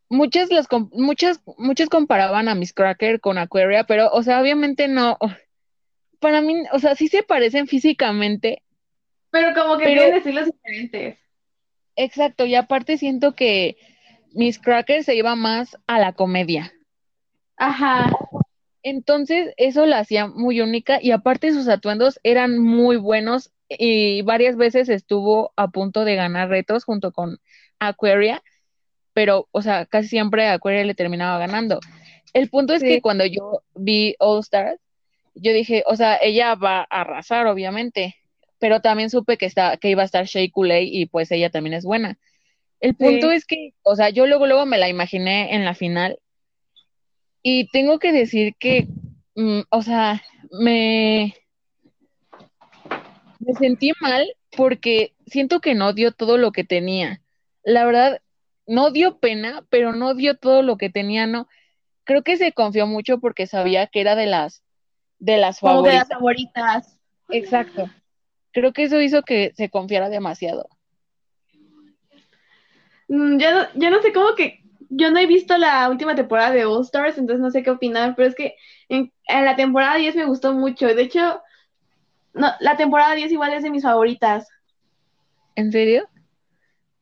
[0.09, 5.17] muchas las muchas muchas comparaban a Miss Cracker con Aquaria, pero o sea, obviamente no.
[6.19, 8.61] Para mí, o sea, sí se parecen físicamente,
[9.31, 11.17] Pero como que Pero- tienen estilos diferentes.
[11.95, 13.75] exacto, y aparte siento que
[14.33, 16.71] Miss Cracker se iba más a la comedia.
[17.57, 18.09] Ajá.
[18.83, 24.55] Entonces, eso la hacía muy única y aparte sus atuendos eran muy buenos y varias
[24.55, 27.39] veces estuvo a punto de ganar retos junto con
[27.79, 28.41] Aquaria,
[29.13, 31.79] pero, o sea, casi siempre Aquaria le terminaba ganando.
[32.33, 32.87] El punto es Sí.
[32.87, 34.79] que cuando yo vi All Stars,
[35.35, 38.15] yo dije, o sea, ella va a arrasar, obviamente,
[38.59, 41.73] pero también supe que, está, que iba a estar Shea Coulee y pues ella también
[41.73, 42.17] es buena.
[42.79, 43.35] El punto Sí.
[43.35, 46.17] es que, o sea, yo luego, luego me la imaginé en la final
[47.41, 48.87] y tengo que decir que,
[49.35, 51.33] mm, o sea, me,
[53.45, 54.25] me sentí mal
[54.55, 57.21] porque siento que no dio todo lo que tenía.
[57.63, 58.21] La verdad,
[58.67, 61.47] no dio pena, pero no dio todo lo que tenía, no.
[62.03, 64.63] Creo que se confió mucho porque sabía que era de las,
[65.19, 66.17] de las Como de las favoritas.
[66.17, 66.99] favoritas.
[67.29, 67.89] Exacto.
[68.51, 70.67] Creo que eso hizo que se confiara demasiado.
[73.07, 74.59] Mm, Yo no, yo no sé cómo que.
[74.95, 78.13] Yo no he visto la última temporada de All Stars, entonces no sé qué opinar,
[78.15, 78.55] pero es que
[78.89, 80.85] en, en la temporada 10 me gustó mucho.
[80.93, 81.41] De hecho,
[82.33, 84.47] no, la temporada 10 igual es de mis favoritas.
[85.55, 86.07] ¿En serio?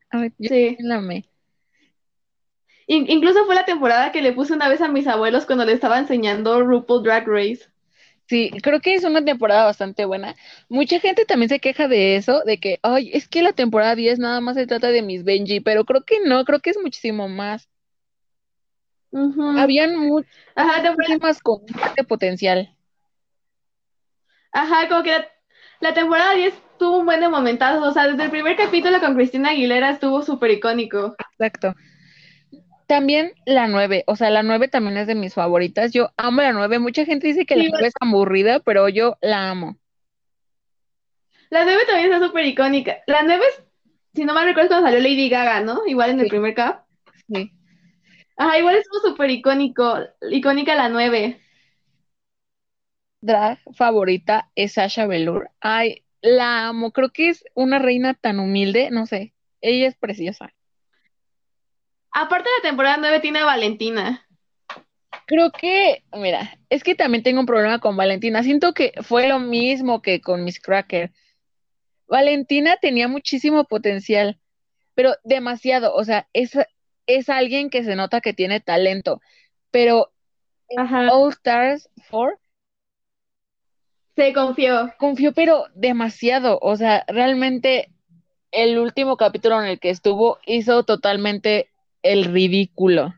[0.09, 0.77] Ay, yo Sí.
[0.79, 1.25] la amé.
[2.85, 5.73] In- incluso fue la temporada que le puse una vez a mis abuelos cuando le
[5.73, 7.65] estaba enseñando RuPaul Drag Race.
[8.27, 10.35] Sí, creo que es una temporada bastante buena.
[10.69, 14.19] Mucha gente también se queja de eso, de que, ay, es que la temporada 10
[14.19, 17.27] nada más se trata de Miss Benji, pero creo que no, creo que es muchísimo
[17.27, 17.69] más.
[19.57, 19.95] Habían
[20.55, 21.65] Ajá, muchísimas con
[21.97, 22.73] de potencial.
[24.51, 25.27] Ajá, como que la,
[25.79, 27.87] la temporada 10 tuvo un buen de momentazos.
[27.87, 31.15] O sea, desde el primer capítulo con Cristina Aguilera estuvo súper icónico.
[31.37, 31.75] Exacto.
[32.87, 35.93] También la 9, o sea, la 9 también es de mis favoritas.
[35.93, 36.79] Yo amo la 9.
[36.79, 39.77] Mucha gente dice que la Sí, 9 es aburrida, pero yo la amo.
[41.49, 42.97] La 9 también está súper icónica.
[43.07, 43.63] La 9 es,
[44.13, 45.81] si no mal recuerdo, cuando salió Lady Gaga, ¿no?
[45.85, 46.85] Igual en el primer cap.
[47.33, 47.51] Sí.
[48.37, 51.39] Ajá, igual estuvo súper icónico, icónica la 9.
[53.21, 55.51] Drag favorita es Sasha Velour.
[55.59, 56.91] Ay, la amo.
[56.91, 59.33] Creo que es una reina tan humilde, no sé.
[59.61, 60.53] Ella es preciosa.
[62.11, 64.27] Aparte la temporada 9 tiene a Valentina.
[65.27, 68.43] Creo que, mira, es que también tengo un problema con Valentina.
[68.43, 71.11] Siento que fue lo mismo que con Miss Cracker.
[72.07, 74.39] Valentina tenía muchísimo potencial,
[74.95, 75.93] pero demasiado.
[75.93, 76.57] O sea, es,
[77.05, 79.21] es alguien que se nota que tiene talento.
[79.69, 80.11] Pero.
[80.77, 82.40] All Stars 4
[84.15, 84.91] Se confió.
[84.97, 86.59] confió, pero demasiado.
[86.61, 87.89] O sea, realmente
[88.51, 91.69] el último capítulo en el que estuvo hizo totalmente
[92.03, 93.13] el ridículo.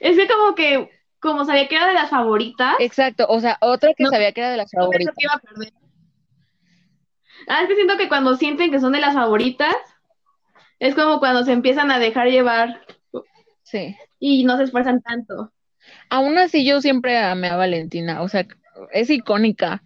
[0.00, 3.26] Es que como que, como sabía que era de las favoritas, Exacto.
[3.28, 5.14] O sea, otra que No, sabía que era de las no favoritas.
[5.16, 5.72] que iba a perder.
[7.48, 9.74] Ah, es que siento que cuando sienten que son de las favoritas,
[10.78, 12.84] es como cuando se empiezan a dejar llevar
[13.62, 13.96] Sí.
[14.18, 15.52] y no se esfuerzan tanto.
[16.14, 18.46] Aún así, yo siempre amé a Valentina, o sea,
[18.92, 19.82] es icónica,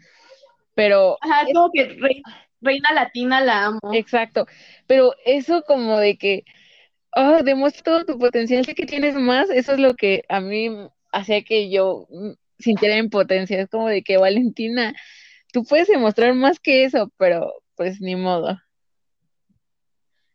[0.75, 2.23] pero, Ajá, es como que rei-
[2.61, 3.81] reina latina la amo.
[3.95, 4.47] exacto,
[4.87, 6.45] pero eso como de que,
[7.17, 10.69] oh, demuestra todo tu potencial, sé que tienes más, eso es lo que a mí
[11.12, 12.07] hacía que yo
[12.59, 14.95] sintiera impotencia, es como de que, Valentina,
[15.51, 18.59] tú puedes demostrar más que eso, pero pues ni modo.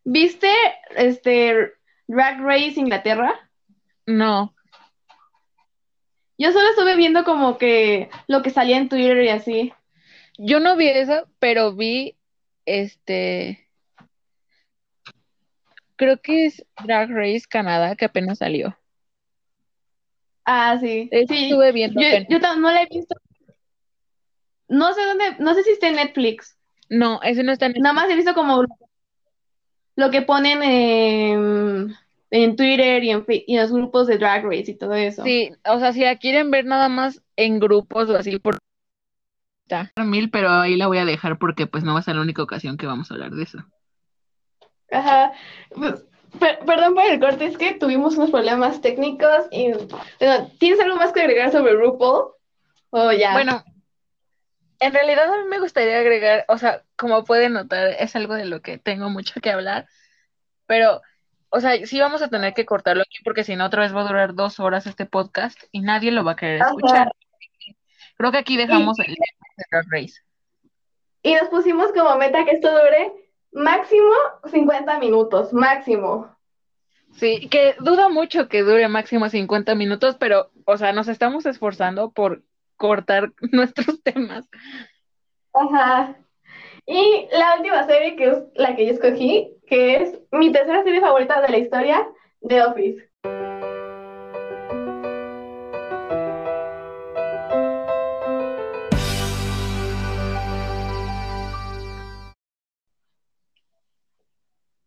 [0.05, 0.49] ¿Viste
[0.95, 1.71] este
[2.07, 3.49] Drag Race Inglaterra?
[4.05, 4.52] No,
[6.37, 9.73] Yo solo estuve viendo como que lo que salía en Twitter y así.
[10.37, 12.17] yo no vi eso, pero vi,
[12.65, 13.67] este,
[15.95, 18.77] creo que es Drag Race Canadá, que apenas salió.
[20.45, 21.07] Ah, sí.
[21.11, 22.29] Eso Sí, estuve viendo yo, apenas.
[22.29, 23.15] yo tam- no la he visto.
[24.67, 26.57] No sé dónde, no sé si está en Netflix.
[26.89, 28.63] No, ese no está en Nada más he visto como
[29.95, 31.95] lo que ponen en,
[32.33, 35.23] en Twitter y en, y en los grupos de Drag Race y todo eso.
[35.23, 38.57] Sí, o sea, si la quieren ver nada más en grupos o así por
[40.03, 42.41] mil, pero ahí la voy a dejar porque pues no va a ser la única
[42.41, 43.59] ocasión que vamos a hablar de eso.
[44.91, 45.33] Ajá.
[45.75, 46.03] Pues,
[46.39, 49.71] per- perdón por el corte, es que tuvimos unos problemas técnicos y
[50.19, 52.31] bueno, ¿tienes algo más que agregar sobre RuPaul?
[52.89, 53.33] O ya.
[53.33, 53.63] Bueno,
[54.79, 58.45] en realidad a mí me gustaría agregar, o sea, como pueden notar, es algo de
[58.45, 59.87] lo que tengo mucho que hablar,
[60.65, 61.01] pero,
[61.55, 64.01] o sea, sí vamos a tener que cortarlo aquí porque si no otra vez va
[64.01, 66.71] a durar dos horas este podcast y nadie lo va a querer Ajá.
[66.71, 67.11] escuchar.
[68.17, 70.21] Creo que aquí dejamos el tema de Race.
[71.21, 73.13] y nos pusimos como meta que esto dure
[73.51, 74.11] máximo
[74.51, 76.35] 50 minutos, máximo.
[77.11, 82.11] Sí, que dudo mucho que dure máximo 50 minutos, pero, o sea, nos estamos esforzando
[82.11, 82.41] por
[82.77, 84.49] cortar nuestros temas.
[85.53, 86.15] Ajá.
[86.85, 90.99] Y la última serie, que es la que yo escogí, que es mi tercera serie
[90.99, 92.07] favorita de la historia,
[92.45, 93.09] The Office.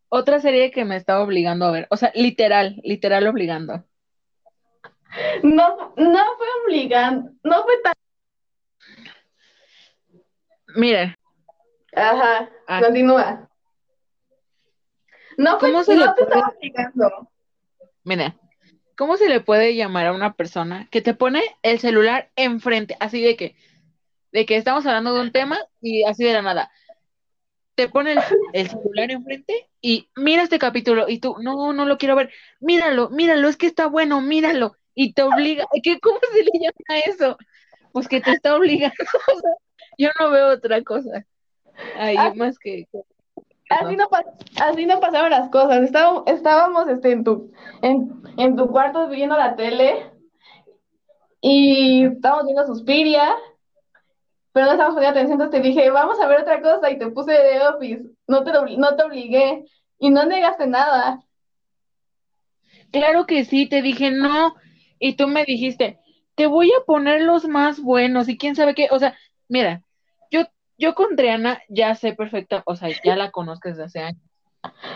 [0.08, 3.84] Otra serie que me estaba obligando a ver, o sea, literal, literal obligando.
[5.42, 7.94] No, no fue obligando, no fue tan...
[10.74, 11.14] Miren.
[11.96, 12.80] Ajá, ah.
[12.82, 13.48] continúa.
[15.38, 16.54] No, fue, ¿Cómo se le te estaba.
[18.04, 18.36] Mira,
[18.96, 23.22] ¿cómo se le puede llamar a una persona que te pone el celular enfrente, así
[23.22, 23.56] de que,
[24.30, 26.70] de que estamos hablando de un tema y así de la nada?
[27.74, 28.16] te pone
[28.54, 33.10] el, celular enfrente y mira este capítulo y tú, no, no lo quiero ver, míralo,
[33.10, 37.36] míralo, es que está bueno, míralo, y te obliga, ¿qué, ¿cómo se le llama eso?
[37.92, 38.96] Pues que te está obligando,
[39.98, 41.26] yo no veo otra cosa
[41.98, 42.86] ahí ah, más que...
[43.68, 44.08] Así no,
[44.60, 47.50] así no pasaban las cosas, estábamos, estábamos este, en, tu,
[47.82, 50.12] en, en tu cuarto viendo la tele
[51.40, 53.34] y estábamos viendo Suspiria
[54.56, 57.08] pero no estábamos poniendo atención, entonces te dije, vamos a ver otra cosa y te
[57.08, 59.66] puse de Office, no te, no te obligué
[59.98, 61.22] y no negaste nada.
[62.90, 64.54] Claro que sí, te dije no
[64.98, 65.98] y tú me dijiste,
[66.36, 69.14] te voy a poner los más buenos y quién sabe qué, o sea,
[69.46, 69.82] mira,
[70.78, 74.22] yo, con Triana ya sé perfecta, o sea, ya la conozco desde hace años.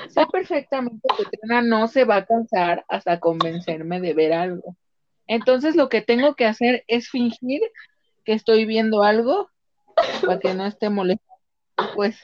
[0.08, 4.76] Sé perfectamente que Triana no se va a cansar hasta convencerme de ver algo.
[5.26, 7.60] Entonces lo que tengo que hacer es fingir
[8.24, 9.48] que estoy viendo algo
[10.22, 11.24] para que no esté molesto,
[11.94, 12.18] pues,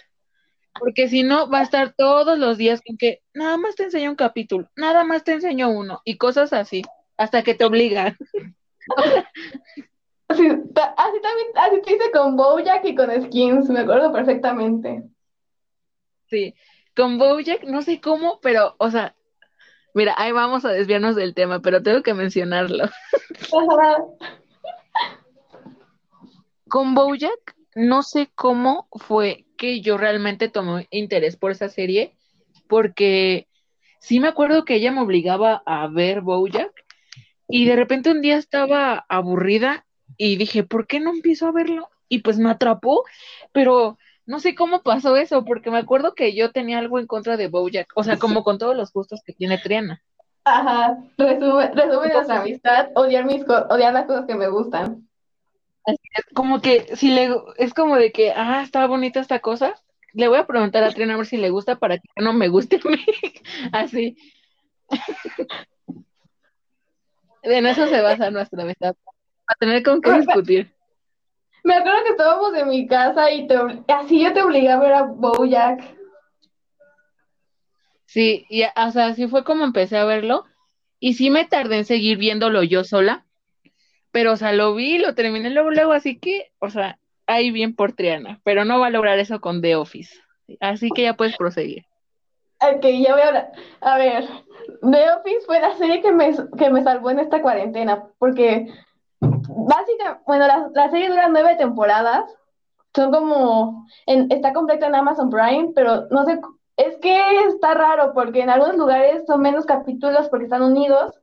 [0.78, 4.10] porque si no va a estar todos los días con que nada más te enseño
[4.10, 6.82] un capítulo, nada más te enseño uno y cosas así,
[7.16, 8.16] hasta que te obligan.
[10.28, 15.02] así, también, así te hice con Bojack y con Skins, me acuerdo perfectamente.
[16.26, 16.54] Sí,
[16.96, 19.14] con Bojack, no sé cómo, pero, o sea,
[19.94, 22.84] mira, ahí vamos a desviarnos del tema, pero tengo que mencionarlo.
[26.68, 32.16] Con Bojack, no sé cómo fue que yo realmente tomé interés por esa serie,
[32.68, 33.46] porque
[34.00, 36.72] sí me acuerdo que ella me obligaba a ver Bojack,
[37.48, 39.85] y de repente un día estaba aburrida
[40.16, 41.88] y dije, ¿por qué no empiezo a verlo?
[42.08, 43.04] Y pues me atrapó,
[43.52, 47.36] pero no sé cómo pasó eso, porque me acuerdo que yo tenía algo en contra
[47.36, 50.02] de Bojack, o sea, como con todos los gustos que tiene Triana.
[50.44, 55.06] Ajá, resume, resume nuestra amistad, odiar, mis odiar las cosas que me gustan
[56.34, 59.74] como que si le es como de que, ah, está bonita esta cosa,
[60.12, 62.48] le voy a preguntar a Trina a ver si le gusta para que no me
[62.48, 63.04] guste a mí.
[63.72, 64.16] Así.
[67.42, 68.96] en eso se basa nuestra amistad.
[69.48, 70.72] A tener con qué discutir.
[71.62, 73.48] Me acuerdo que estábamos en mi casa y
[73.88, 75.82] así yo te obligué a ver a Bojack.
[78.06, 80.44] Sí, y o sea, así fue como empecé a verlo.
[80.98, 83.26] Y sí me tardé en seguir viéndolo yo sola,
[84.12, 87.74] pero, o sea, lo vi, lo terminé luego, luego, así que, o sea, ahí bien
[87.74, 90.18] por Triana, pero no va a lograr eso con The Office.
[90.60, 91.84] Así que ya puedes proseguir.
[92.60, 93.52] Ok, ya voy a hablar.
[93.82, 94.24] A ver,
[94.80, 98.72] The Office fue la serie que me, que me salvó en esta cuarentena, porque
[99.20, 102.24] básicamente, bueno, la, serie dura nueve temporadas,
[102.94, 106.40] son como, está completa en Amazon Prime, pero no sé,
[106.76, 111.14] es que está raro, porque en algunos lugares son menos capítulos porque están unidos,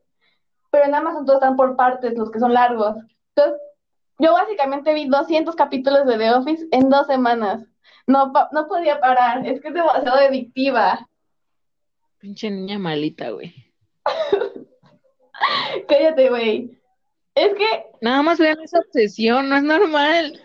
[0.71, 2.95] pero en Amazon todos están por partes, los que son largos.
[3.35, 3.59] Entonces,
[4.19, 7.63] yo básicamente vi 200 capítulos de The Office en dos semanas.
[8.05, 11.07] No, no podía parar, es que es demasiado adictiva.
[12.19, 13.53] Pinche niña malita, güey.
[15.87, 16.82] Cállate, güey.
[17.35, 17.85] Es que...
[18.01, 20.39] Nada más vean esa obsesión, no es normal.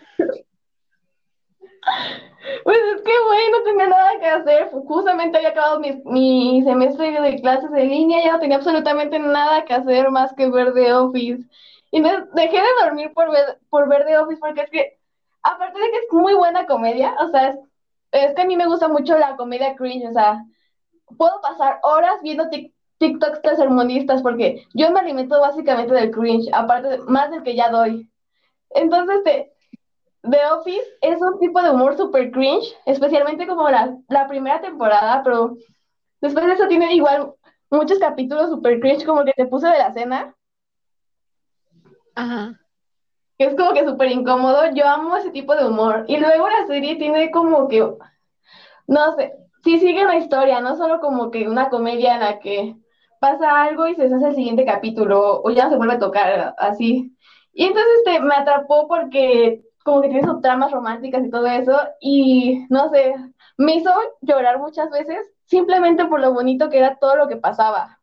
[2.63, 4.69] Pues es que, güey, no tenía nada que hacer.
[4.71, 9.73] Justamente había acabado mi, semestre de clases en línea, ya no tenía absolutamente nada que
[9.73, 11.43] hacer más que ver The Office.
[11.91, 14.99] Y dejé de dormir por ver, por ver The Office porque es que,
[15.43, 17.49] aparte de que es muy buena comedia, o sea,
[18.11, 20.43] es, que a mí me gusta mucho la comedia cringe, o sea,
[21.17, 22.49] puedo pasar horas viendo
[22.99, 28.09] TikToks tercermundistas porque yo me alimento básicamente del cringe, aparte, más del que ya doy.
[28.71, 29.53] Entonces, te
[30.21, 35.23] The Office es un tipo de humor super cringe, especialmente como la, la primera temporada,
[35.23, 35.55] pero
[36.21, 37.33] después de eso tiene igual
[37.69, 40.35] muchos capítulos super cringe como el que te puse de la cena.
[42.15, 42.59] Ajá.
[43.37, 44.71] que es como que súper incómodo.
[44.73, 46.05] Yo amo ese tipo de humor.
[46.07, 47.79] Y luego la serie tiene como que,
[48.87, 49.33] no sé,
[49.63, 52.75] sí sigue una historia, no solo como que una comedia en la que
[53.19, 56.55] pasa algo y se hace el siguiente capítulo o ya no se vuelve a tocar
[56.57, 57.15] así.
[57.53, 61.77] Y entonces este, me atrapó porque como que tiene sus tramas románticas y todo eso
[61.99, 63.13] y no sé,
[63.57, 63.91] me hizo
[64.21, 67.99] llorar muchas veces simplemente por lo bonito que era todo lo que pasaba.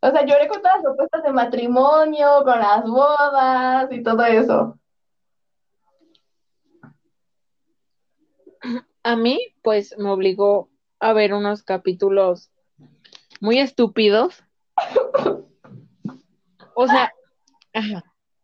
[0.00, 4.78] O sea, lloré con todas las propuestas de matrimonio, con las bodas y todo eso.
[9.02, 10.70] A mí, pues, me obligó
[11.00, 12.50] a ver unos capítulos
[13.40, 14.42] muy estúpidos.
[16.74, 17.12] O sea,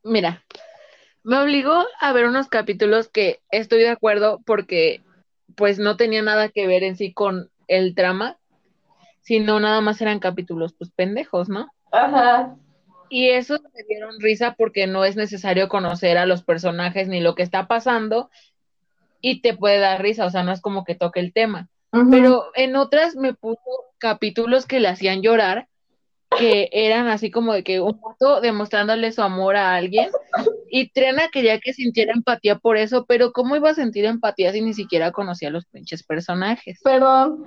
[0.03, 0.45] mira,
[1.23, 5.03] me obligó a ver unos capítulos que estoy de acuerdo porque
[5.57, 8.39] pues no tenía nada que ver en sí con el trama,
[9.23, 11.71] sino nada más eran capítulos pues pendejos, ¿no?
[11.93, 12.57] Ajá.
[13.09, 17.35] Y eso me dieron risa porque no es necesario conocer a los personajes ni lo
[17.35, 18.31] que está pasando
[19.21, 21.69] y te puede dar risa, o sea, no es como que toque el tema.
[22.11, 23.61] Pero en otras me puso
[24.05, 25.67] capítulos que le hacían llorar,
[26.39, 30.11] que eran así como de que un rato demostrándole su amor a alguien
[30.69, 34.61] y Triana quería que sintiera empatía por eso, pero ¿cómo iba a sentir empatía si
[34.61, 36.81] ni siquiera conocía a los pinches personajes?
[36.85, 37.47] Perdón,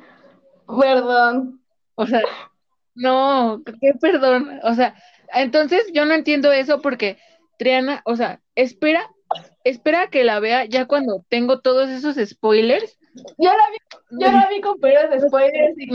[0.65, 1.61] perdón.
[1.93, 2.23] O sea,
[2.95, 4.59] no, qué perdón.
[4.63, 4.95] O sea,
[5.35, 7.19] entonces yo no entiendo eso porque
[7.59, 9.07] Triana, o sea, espera,
[9.63, 12.97] espera que la vea ya cuando tengo todos esos spoilers.
[13.37, 13.77] Yo la vi,
[14.19, 15.87] yo la vi con periodos de spoilers y,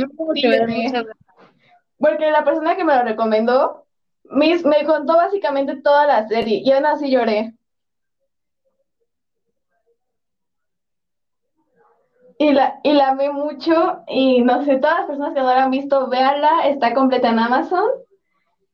[1.98, 3.86] porque la persona que me lo recomendó
[4.24, 7.54] me, me contó básicamente toda la serie y aún así lloré.
[12.38, 15.62] Y la, y la amé mucho y no sé, todas las personas que no la
[15.62, 17.88] han visto, véanla, está completa en Amazon.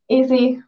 [0.07, 0.59] Y sí.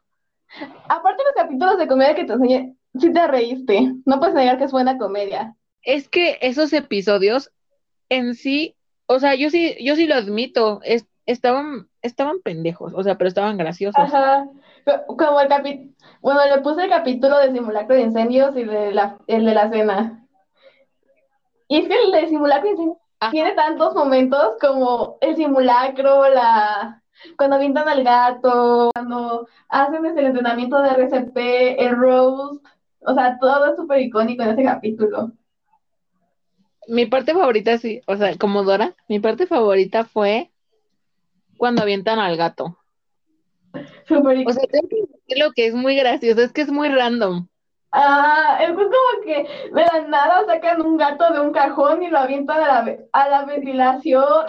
[0.87, 3.95] Aparte los capítulos de comedia que te enseñé, sí te reíste.
[4.05, 5.57] No puedes negar que es buena comedia.
[5.83, 7.51] Es que esos episodios
[8.11, 10.80] en sí, o sea, yo sí, yo sí lo admito,
[11.24, 13.98] estaban, estaban pendejos, o sea, pero estaban graciosos.
[13.98, 14.46] Ajá.
[15.06, 19.16] Como el capítulo, bueno, le puse el capítulo de simulacro de incendios y de la,
[19.26, 20.26] el de la cena.
[21.68, 22.98] Y es que el de simulacro de incendios
[23.30, 27.02] tiene tantos momentos como el simulacro, la
[27.36, 31.36] cuando pintan al gato, cuando hacen el entrenamiento de RCP,
[31.78, 32.64] el roast,
[33.00, 35.32] o sea, todo es súper icónico en ese capítulo.
[36.91, 40.51] Mi parte favorita, sí, o sea, como Dora, mi parte favorita fue
[41.57, 42.78] cuando avientan al gato.
[43.72, 47.47] O sea, tengo que decir lo que es muy gracioso, es que es muy random.
[47.93, 48.91] Ah, es como
[49.24, 52.99] que de la nada sacan un gato de un cajón y lo avientan a la,
[53.12, 54.47] a la ventilación.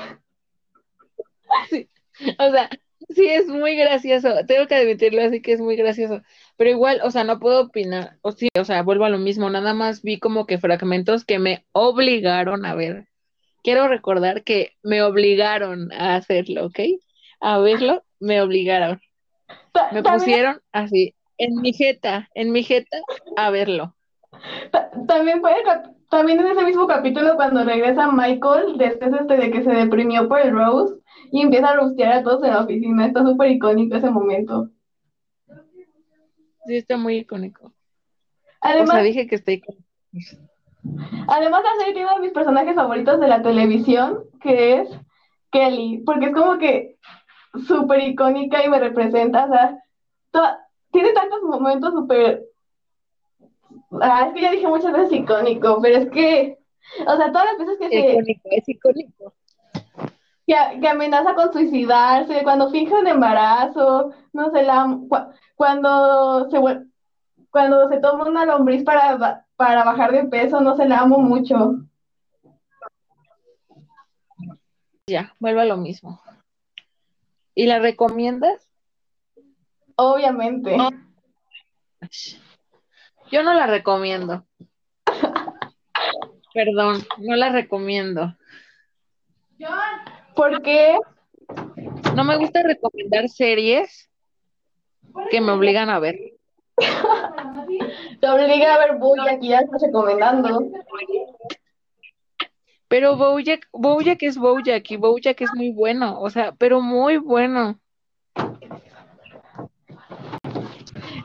[1.70, 1.88] Sí,
[2.39, 2.70] o sea,
[3.10, 6.24] sí es muy gracioso, tengo que admitirlo así que es muy gracioso,
[6.62, 9.49] pero igual, o sea, no puedo opinar, o sí, o sea, vuelvo a lo mismo,
[9.49, 13.07] nada más vi como que fragmentos que me obligaron a ver.
[13.64, 16.80] Quiero recordar que me obligaron a hacerlo, ¿ok?
[17.39, 19.01] A verlo, me obligaron.
[19.91, 22.99] Me pusieron así, en mi jeta, en mi jeta,
[23.38, 23.95] a verlo.
[25.07, 25.55] También fue,
[26.12, 30.39] también en ese mismo capítulo cuando regresa Michael después este de que se deprimió por
[30.39, 30.93] el Rose
[31.32, 33.07] y empieza a rostear a todos en la oficina.
[33.07, 34.70] Está súper icónico ese momento.
[36.66, 37.72] Sí, está muy icónico.
[38.62, 39.84] Además, o sea, dije que está icónico.
[41.28, 44.89] Además, la serie tiene uno de mis personajes favoritos de la televisión, que es
[45.51, 46.97] Kelly, porque es como que
[47.68, 52.45] súper icónica y me representa, o sea, tiene tantos momentos súper...
[54.01, 56.57] Ah, es que ya dije muchas veces icónico, pero es que,
[57.05, 58.12] o sea, todas las veces que se...
[58.12, 59.34] Icónico, es icónico.
[60.46, 64.98] Que, amenaza con suicidarse, cuando finge un embarazo, no sé, la,
[65.56, 66.60] cuando se
[67.52, 71.76] cuando se toma una lombriz para, para bajar de peso, no se la amo mucho.
[75.06, 76.22] Ya, vuelvo a lo mismo.
[77.54, 78.66] ¿Y la recomiendas?
[79.96, 80.78] Obviamente.
[83.32, 84.46] Yo no la recomiendo.
[86.54, 88.36] Perdón, no la recomiendo.
[89.60, 90.21] ¿Por
[90.64, 90.98] qué?
[92.16, 94.10] No me gusta recomendar series
[95.30, 96.16] que me obligan a ver.
[98.20, 100.70] Te obliga a ver Bojack y ya estás recomendando.
[102.88, 107.80] Pero Bojack, Bojack es Bojack y Bojack es muy bueno, o sea, pero muy bueno.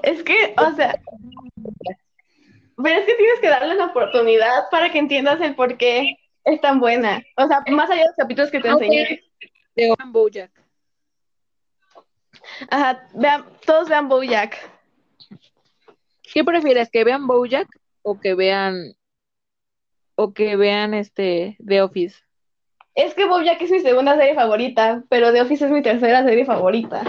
[0.02, 1.00] Es que, o sea,
[2.76, 6.16] pero es que tienes que darle una oportunidad para que entiendas el por qué
[6.46, 7.22] es tan buena.
[7.36, 9.22] O sea, más allá de los capítulos que te enseñé.
[9.74, 10.50] De Bojack.
[12.70, 14.56] Ajá, vean, todos vean Bojack.
[16.22, 17.68] ¿Qué prefieres, que vean Bojack
[18.02, 18.94] o que vean
[20.14, 22.16] o que vean este The Office?
[22.94, 26.46] Es que Bojack es mi segunda serie favorita, pero The Office es mi tercera serie
[26.46, 27.02] favorita.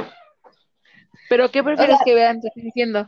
[1.30, 2.42] ¿Pero qué prefieres que vean?
[2.42, 3.08] Te estoy diciendo.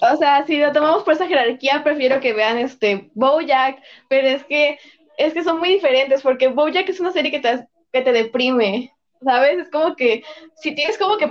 [0.00, 4.44] O sea, si lo tomamos por esa jerarquía, prefiero que vean este Bojack, pero es
[4.44, 4.78] que
[5.18, 8.92] es que son muy diferentes porque Bojack es una serie que te, que te deprime,
[9.22, 9.58] ¿sabes?
[9.58, 10.22] Es como que
[10.56, 11.28] si tienes como que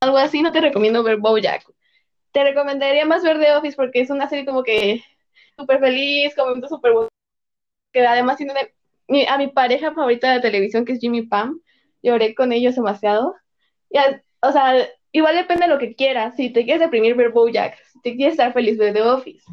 [0.00, 1.64] algo así, no te recomiendo ver Bojack.
[2.32, 5.02] Te recomendaría más ver The Office porque es una serie como que
[5.58, 6.92] súper feliz, con momentos súper
[7.92, 8.52] que además tiene
[9.28, 11.60] a mi pareja favorita de televisión que es Jimmy Pam.
[12.02, 13.34] Lloré con ellos demasiado.
[13.90, 13.98] Y,
[14.40, 16.36] o sea, igual depende de lo que quieras.
[16.36, 17.76] Si te quieres deprimir, ver Bojack.
[17.92, 19.44] Si te quieres estar feliz, ver The Office.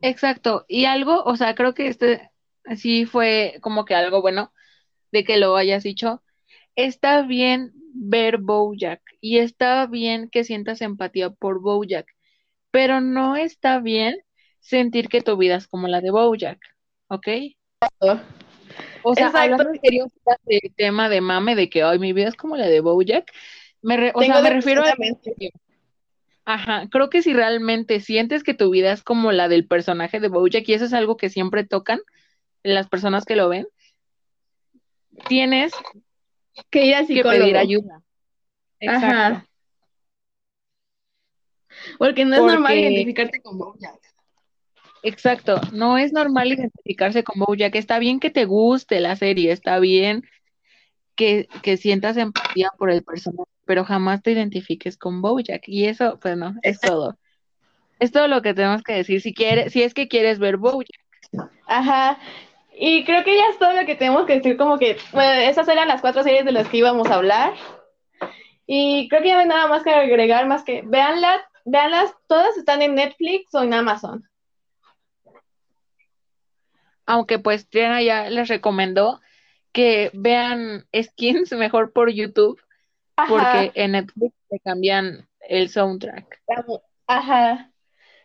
[0.00, 0.64] Exacto.
[0.68, 2.30] Y algo, o sea, creo que este
[2.76, 4.52] sí fue como que algo bueno
[5.12, 6.22] de que lo hayas dicho.
[6.74, 12.06] Está bien ver Bojack y está bien que sientas empatía por Bojack,
[12.70, 14.16] pero no está bien
[14.60, 16.58] sentir que tu vida es como la de Bojack,
[17.08, 17.28] ¿ok?
[19.02, 20.06] O sea, hablando en serio
[20.44, 23.30] del tema de mame de que hoy mi vida es como la de Bojack,
[23.82, 24.94] me o sea, me refiero a
[26.44, 30.28] Ajá, creo que si realmente sientes que tu vida es como la del personaje de
[30.28, 32.00] Bojack y eso es algo que siempre tocan
[32.64, 33.68] las personas que lo ven,
[35.28, 35.72] tienes
[36.70, 38.02] que ir que pedir ayuda.
[38.80, 39.46] Exacto.
[41.98, 44.00] Porque no es normal identificarte con Bojack.
[45.04, 47.74] Exacto, no es normal identificarse con Bojack.
[47.74, 50.24] Está bien que te guste la serie, está bien
[51.14, 55.62] que, que sientas empatía por el personaje, pero jamás te identifiques con Bojack.
[55.66, 57.18] Y eso, pues no, es todo.
[57.98, 61.00] Es todo lo que tenemos que decir si quieres, si es que quieres ver Bojack.
[61.66, 62.18] Ajá.
[62.74, 65.68] Y creo que ya es todo lo que tenemos que decir, como que, bueno, esas
[65.68, 67.54] eran las cuatro series de las que íbamos a hablar.
[68.66, 72.56] Y creo que ya no hay nada más que agregar, más que veanlas, veanlas, todas
[72.56, 74.28] están en Netflix o en Amazon.
[77.04, 79.20] Aunque pues Triana ya les recomendó
[79.72, 82.60] que vean skins mejor por YouTube
[83.28, 86.42] porque en Netflix se cambian el soundtrack.
[87.06, 87.70] Ajá.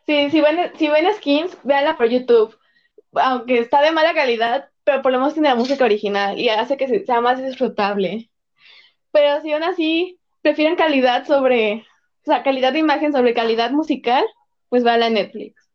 [0.05, 2.57] Sí, si ven, si ven skins, véanla por YouTube.
[3.13, 6.77] Aunque está de mala calidad, pero por lo menos tiene la música original y hace
[6.77, 8.29] que sea más disfrutable.
[9.11, 11.85] Pero si aún así prefieren calidad sobre,
[12.21, 14.25] o sea, calidad de imagen sobre calidad musical,
[14.69, 15.66] pues véanla en Netflix.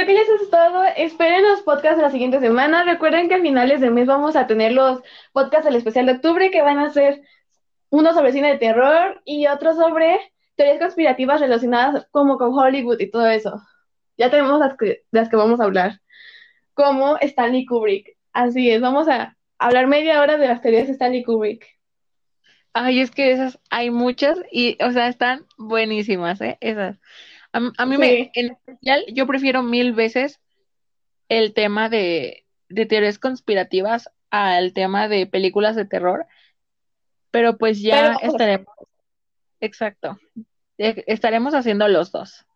[0.00, 0.82] Creo que ya eso es todo.
[0.96, 2.84] Esperen los podcasts de la siguiente semana.
[2.84, 6.50] Recuerden que a finales de mes vamos a tener los podcasts del especial de octubre
[6.50, 7.20] que van a ser
[7.90, 10.18] uno sobre cine de terror y otro sobre
[10.54, 13.60] teorías conspirativas relacionadas como con Hollywood y todo eso.
[14.16, 16.00] Ya tenemos las que, las que vamos a hablar,
[16.72, 18.16] como Stanley Kubrick.
[18.32, 21.66] Así es, vamos a hablar media hora de las teorías de Stanley Kubrick.
[22.72, 26.56] Ay, es que esas hay muchas y, o sea, están buenísimas, ¿eh?
[26.62, 26.96] Esas.
[27.52, 30.40] A, mí me, en especial, yo prefiero mil veces
[31.28, 36.26] el tema de, de teorías conspirativas al tema de películas de terror,
[37.30, 38.68] pero pues ya estaremos,
[39.60, 40.18] exacto,
[40.78, 42.46] e, estaremos haciendo los dos.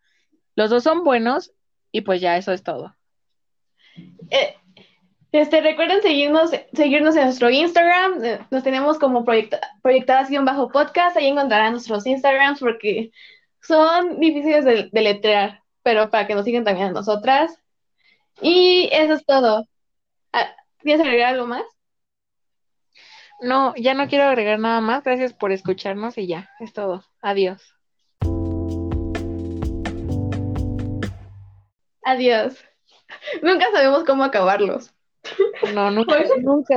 [0.56, 1.52] Los dos son buenos
[1.90, 2.96] y pues ya eso es todo.
[4.30, 4.54] Eh,
[5.32, 9.60] este, recuerden seguirnos, seguirnos en nuestro Instagram, eh, nos tenemos como proyecta,
[10.42, 13.10] bajo podcast, ahí encontrarán nuestros Instagrams porque
[13.66, 17.58] son difíciles de, letrear, pero para que nos sigan también a nosotras.
[18.40, 19.66] Y eso es todo.
[20.32, 21.64] Ah, ¿Quieres agregar algo más?
[23.40, 25.04] No, ya no quiero agregar nada más.
[25.04, 27.04] Gracias por escucharnos y ya, es todo.
[27.20, 27.74] Adiós.
[32.04, 32.64] Adiós.
[33.42, 34.92] Nunca sabemos cómo acabarlos.
[35.74, 36.22] No, nunca.
[36.42, 36.76] nunca.